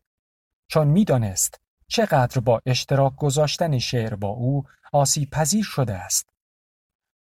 چون 0.67 0.87
می‌دانست 0.87 1.61
چقدر 1.87 2.39
با 2.39 2.61
اشتراک 2.65 3.15
گذاشتن 3.15 3.79
شعر 3.79 4.15
با 4.15 4.27
او 4.27 4.63
آسیب 4.93 5.29
پذیر 5.29 5.63
شده 5.63 5.93
است. 5.93 6.29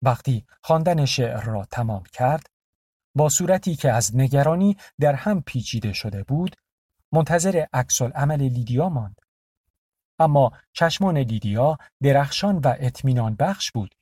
وقتی 0.02 0.46
خواندن 0.64 1.06
شعر 1.06 1.42
را 1.44 1.66
تمام 1.66 2.04
کرد، 2.04 2.48
با 3.16 3.30
صورتی 3.30 3.76
که 3.76 3.92
از 3.92 4.16
نگرانی 4.16 4.78
در 5.00 5.14
هم 5.14 5.42
پیچیده 5.42 5.94
شده 5.94 6.24
بود، 6.24 6.56
منتظر 7.12 7.66
عکس 7.74 8.02
عمل 8.02 8.42
لیدیا 8.42 8.90
ماند. 8.90 9.16
اما 10.20 10.52
چشمان 10.74 11.18
لیدیا 11.18 11.78
درخشان 12.02 12.58
و 12.58 12.76
اطمینان 12.80 13.36
بخش 13.36 13.72
بود 13.72 13.96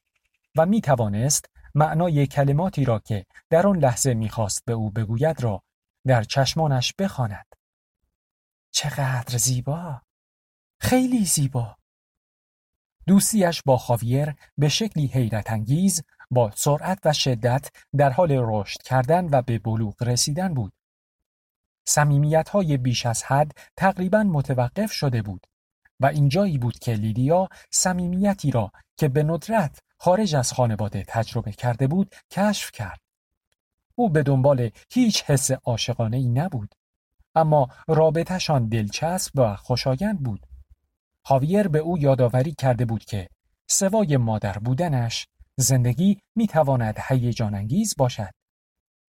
و 0.56 0.66
می 0.66 0.82
توانست 0.82 1.46
معنای 1.76 2.28
کلماتی 2.28 2.86
را 2.86 3.00
که 3.00 3.26
در 3.50 3.68
آن 3.68 3.78
لحظه 3.78 4.14
می‌خواست 4.14 4.66
به 4.66 4.74
او 4.74 4.92
بگوید 4.92 5.44
را 5.44 5.64
در 6.08 6.24
چشمانش 6.24 6.94
بخواند. 7.00 7.46
چقدر 8.72 9.38
زیبا! 9.38 10.02
خیلی 10.80 11.26
زیبا! 11.26 11.78
دوستیش 13.08 13.62
با 13.66 13.78
خاویر 13.78 14.36
به 14.58 14.70
شکلی 14.70 15.08
حیرت 15.08 15.52
انگیز 15.52 16.04
با 16.32 16.52
سرعت 16.56 17.00
و 17.06 17.14
شدت 17.14 17.70
در 17.98 18.10
حال 18.10 18.32
رشد 18.32 18.82
کردن 18.82 19.30
و 19.32 19.42
به 19.42 19.60
بلوغ 19.60 20.04
رسیدن 20.04 20.54
بود. 20.54 20.74
سمیمیت 21.86 22.50
های 22.50 22.78
بیش 22.78 23.06
از 23.06 23.24
حد 23.24 23.52
تقریبا 23.78 24.24
متوقف 24.24 24.92
شده 24.92 25.22
بود 25.22 25.48
و 26.00 26.06
اینجایی 26.06 26.58
بود 26.58 26.80
که 26.80 26.94
لیدیا 26.94 27.50
صمیمیتی 27.70 28.52
را 28.52 28.72
که 28.98 29.08
به 29.08 29.24
ندرت 29.24 29.80
خارج 29.98 30.36
از 30.36 30.54
خانواده 30.54 31.04
تجربه 31.08 31.52
کرده 31.52 31.88
بود 31.88 32.16
کشف 32.32 32.72
کرد. 32.72 33.00
او 33.96 34.10
به 34.10 34.24
دنبال 34.24 34.70
هیچ 34.92 35.24
حس 35.24 35.52
عاشقانه 35.52 36.18
ای 36.18 36.28
نبود 36.28 36.76
اما 37.36 37.68
رابطهشان 37.88 38.68
دلچسب 38.68 39.32
و 39.36 39.56
خوشایند 39.56 40.24
بود. 40.24 40.48
خاویر 41.24 41.68
به 41.68 41.80
او 41.80 41.98
یادآوری 41.98 42.52
کرده 42.52 42.86
بود 42.86 43.06
که 43.06 43.30
سوای 43.68 44.18
مادر 44.18 44.54
بودنش 44.54 45.28
زندگی 45.62 46.22
می 46.36 46.48
تواند 46.48 47.00
هیجان 47.08 47.56
انگیز 47.56 47.96
باشد. 47.98 48.34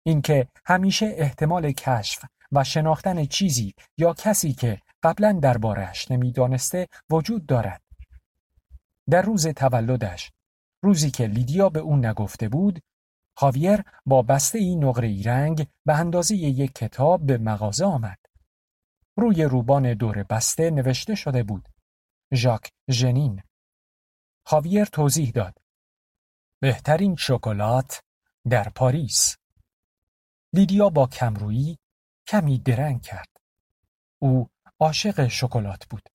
اینکه 0.06 0.48
همیشه 0.66 1.14
احتمال 1.16 1.72
کشف 1.72 2.24
و 2.52 2.64
شناختن 2.64 3.24
چیزی 3.24 3.74
یا 3.98 4.14
کسی 4.14 4.52
که 4.52 4.80
قبلا 5.02 5.32
دربارهش 5.32 6.10
نمی‌دانسته 6.10 6.88
وجود 7.10 7.46
دارد. 7.46 7.82
در 9.10 9.22
روز 9.22 9.46
تولدش 9.46 10.30
روزی 10.84 11.10
که 11.10 11.26
لیدیا 11.26 11.68
به 11.68 11.80
اون 11.80 12.06
نگفته 12.06 12.48
بود 12.48 12.80
خاویر 13.36 13.84
با 14.06 14.22
بسته 14.22 14.58
ای 14.58 14.76
نقره 14.76 15.08
ای 15.08 15.22
رنگ 15.22 15.66
به 15.86 15.94
اندازه 15.94 16.36
یک 16.36 16.72
کتاب 16.74 17.26
به 17.26 17.38
مغازه 17.38 17.84
آمد. 17.84 18.18
روی 19.16 19.44
روبان 19.44 19.94
دور 19.94 20.22
بسته 20.22 20.70
نوشته 20.70 21.14
شده 21.14 21.42
بود. 21.42 21.68
ژاک 22.34 22.70
ژنین. 22.90 23.42
خاویر 24.46 24.84
توضیح 24.84 25.30
داد. 25.30 25.61
بهترین 26.62 27.16
شکلات 27.16 28.02
در 28.50 28.68
پاریس. 28.68 29.36
لیدیا 30.52 30.88
با 30.88 31.06
کمرویی 31.06 31.78
کمی 32.26 32.58
درنگ 32.58 33.02
کرد. 33.02 33.28
او 34.18 34.50
عاشق 34.80 35.28
شکلات 35.28 35.86
بود. 35.90 36.08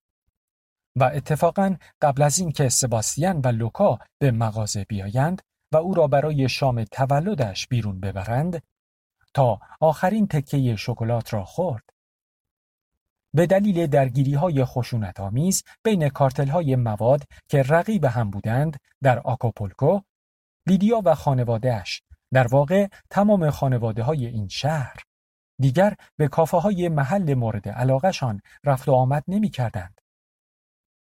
و 0.95 1.04
اتفاقا 1.04 1.76
قبل 2.02 2.22
از 2.22 2.39
اینکه 2.39 2.70
سباستیان 2.70 3.41
و 3.41 3.48
لوکا 3.48 4.00
به 4.20 4.32
مغازه 4.32 4.84
بیایند 4.84 5.41
و 5.72 5.78
او 5.78 5.93
را 5.93 6.08
برای 6.08 6.50
شام 6.50 6.84
تولدش 6.84 7.68
بیرون 7.68 8.00
ببرند 8.00 8.64
تا 9.34 9.60
آخرین 9.80 10.28
تکه 10.28 10.76
شکلات 10.76 11.34
را 11.34 11.45
خورد. 11.45 11.89
به 13.34 13.45
دلیل 13.45 13.88
درگیری 13.88 14.34
های 14.34 14.66
خشونت 14.66 15.20
آمیز 15.20 15.64
بین 15.84 16.10
کارتل 16.10 16.48
های 16.48 16.76
مواد 16.76 17.24
که 17.48 17.64
رقیب 17.64 18.06
هم 18.06 18.30
بودند 18.30 18.80
در 19.02 19.20
آکاپولکو، 19.20 20.00
لیدیا 20.68 21.01
و 21.05 21.15
خانوادهش 21.15 22.01
در 22.34 22.47
واقع 22.47 22.88
تمام 23.09 23.49
خانواده 23.49 24.03
های 24.03 24.26
این 24.26 24.47
شهر 24.47 24.95
دیگر 25.59 25.95
به 26.18 26.28
کافه 26.28 26.57
های 26.57 26.89
محل 26.89 27.34
مورد 27.34 27.70
علاقهشان 27.70 28.41
رفت 28.63 28.88
و 28.88 28.93
آمد 28.93 29.24
نمی 29.28 29.49
کردند. 29.49 30.01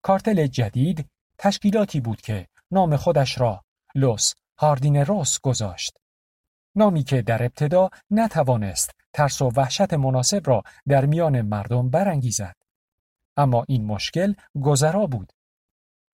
کارتل 0.02 0.46
جدید 0.46 1.10
تشکیلاتی 1.38 2.00
بود 2.00 2.20
که 2.20 2.48
نام 2.70 2.96
خودش 2.96 3.40
را 3.40 3.64
لوس 3.94 4.34
هاردینروس 4.58 5.40
گذاشت. 5.40 5.96
نامی 6.74 7.02
که 7.02 7.22
در 7.22 7.42
ابتدا 7.42 7.90
نتوانست 8.10 8.90
ترس 9.12 9.42
و 9.42 9.50
وحشت 9.56 9.94
مناسب 9.94 10.42
را 10.44 10.62
در 10.88 11.06
میان 11.06 11.42
مردم 11.42 11.90
برانگیزد. 11.90 12.56
اما 13.36 13.64
این 13.68 13.84
مشکل 13.84 14.34
گذرا 14.62 15.06
بود. 15.06 15.32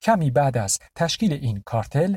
کمی 0.03 0.31
بعد 0.31 0.59
از 0.59 0.79
تشکیل 0.95 1.33
این 1.33 1.63
کارتل 1.67 2.17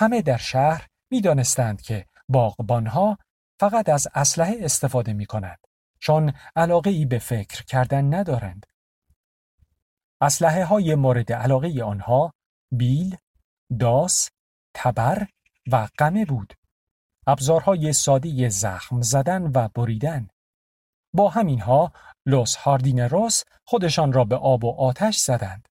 همه 0.00 0.22
در 0.22 0.36
شهر 0.36 0.86
می‌دانستند 1.10 1.82
که 1.82 2.06
باغبانها 2.28 3.18
فقط 3.60 3.88
از 3.88 4.08
اسلحه 4.14 4.56
استفاده 4.60 5.12
می 5.12 5.26
کند 5.26 5.58
چون 5.98 6.32
علاقه 6.56 6.90
ای 6.90 7.06
به 7.06 7.18
فکر 7.18 7.64
کردن 7.64 8.14
ندارند. 8.14 8.66
اسلحه 10.20 10.64
های 10.64 10.94
مورد 10.94 11.32
علاقه 11.32 11.82
آنها 11.84 12.32
بیل، 12.72 13.16
داس، 13.80 14.30
تبر 14.74 15.26
و 15.72 15.88
قمه 15.98 16.24
بود. 16.24 16.54
ابزارهای 17.26 17.92
ساده 17.92 18.48
زخم 18.48 19.02
زدن 19.02 19.50
و 19.54 19.68
بریدن. 19.68 20.28
با 21.14 21.28
همینها 21.28 21.92
لوس 22.26 22.56
هاردینروس 22.56 23.42
خودشان 23.64 24.12
را 24.12 24.24
به 24.24 24.36
آب 24.36 24.64
و 24.64 24.70
آتش 24.80 25.16
زدند. 25.16 25.68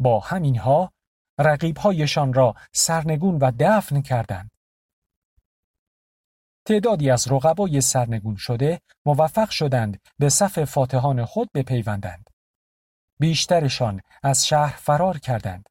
با 0.00 0.20
همینها 0.20 0.92
رقیبهایشان 1.38 2.32
را 2.32 2.54
سرنگون 2.72 3.38
و 3.38 3.52
دفن 3.58 4.02
کردند. 4.02 4.50
تعدادی 6.64 7.10
از 7.10 7.32
رقبای 7.32 7.80
سرنگون 7.80 8.36
شده 8.36 8.80
موفق 9.06 9.50
شدند 9.50 10.00
به 10.18 10.28
صف 10.28 10.64
فاتحان 10.64 11.24
خود 11.24 11.48
بپیوندند. 11.54 12.30
بیشترشان 13.20 14.00
از 14.22 14.46
شهر 14.46 14.76
فرار 14.76 15.18
کردند. 15.18 15.68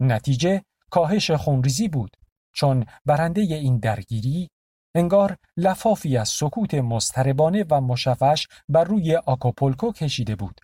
نتیجه 0.00 0.62
کاهش 0.90 1.30
خونریزی 1.30 1.88
بود 1.88 2.16
چون 2.52 2.86
برنده 3.06 3.40
این 3.40 3.78
درگیری 3.78 4.50
انگار 4.94 5.36
لفافی 5.56 6.16
از 6.16 6.28
سکوت 6.28 6.74
مستربانه 6.74 7.64
و 7.70 7.80
مشفش 7.80 8.48
بر 8.68 8.84
روی 8.84 9.16
آکاپولکو 9.16 9.92
کشیده 9.92 10.36
بود. 10.36 10.60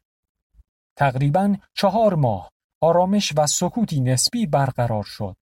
تقریبا 0.97 1.57
چهار 1.75 2.15
ماه 2.15 2.51
آرامش 2.85 3.33
و 3.37 3.47
سکوتی 3.47 4.01
نسبی 4.01 4.47
برقرار 4.47 5.03
شد 5.03 5.37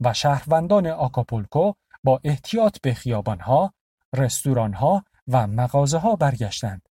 و 0.00 0.12
شهروندان 0.12 0.86
آکاپولکو 0.86 1.72
با 2.04 2.20
احتیاط 2.24 2.80
به 2.82 2.94
خیابانها، 2.94 3.74
رستورانها 4.16 5.04
و 5.28 5.46
مغازه 5.46 5.98
ها 5.98 6.16
برگشتند. 6.16 6.88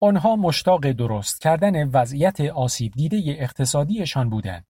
آنها 0.00 0.36
مشتاق 0.36 0.92
درست 0.92 1.40
کردن 1.40 1.88
وضعیت 1.88 2.40
آسیب 2.40 2.92
دیده 2.92 3.22
اقتصادیشان 3.26 4.30
بودند. 4.30 4.66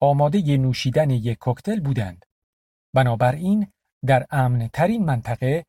آماده 0.00 0.56
نوشیدن 0.56 1.10
یک 1.10 1.38
کوکتل 1.38 1.80
بودند. 1.80 2.24
بنابراین 2.94 3.72
در 4.06 4.26
امن 4.30 4.68
ترین 4.72 5.04
منطقه 5.04 5.64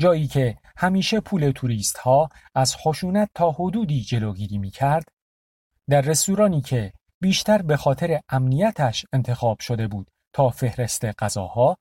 جایی 0.00 0.26
که 0.26 0.58
همیشه 0.76 1.20
پول 1.20 1.50
توریست 1.50 1.98
ها 1.98 2.28
از 2.54 2.76
خشونت 2.76 3.30
تا 3.34 3.50
حدودی 3.50 4.00
جلوگیری 4.00 4.58
می 4.58 4.70
کرد 4.70 5.04
در 5.88 6.00
رستورانی 6.00 6.60
که 6.60 6.92
بیشتر 7.24 7.62
به 7.62 7.76
خاطر 7.76 8.20
امنیتش 8.28 9.06
انتخاب 9.12 9.60
شده 9.60 9.88
بود 9.88 10.10
تا 10.34 10.50
فهرست 10.50 11.04
غذاها 11.04 11.76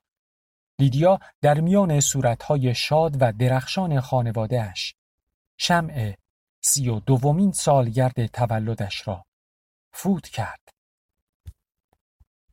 لیدیا 0.79 1.19
در 1.41 1.59
میان 1.59 1.99
صورتهای 1.99 2.75
شاد 2.75 3.21
و 3.21 3.31
درخشان 3.31 3.99
خانوادهش 3.99 4.95
شمع 5.59 6.13
سی 6.63 6.89
و 6.89 6.99
دومین 6.99 7.51
سالگرد 7.51 8.25
تولدش 8.25 9.07
را 9.07 9.25
فوت 9.93 10.27
کرد. 10.27 10.72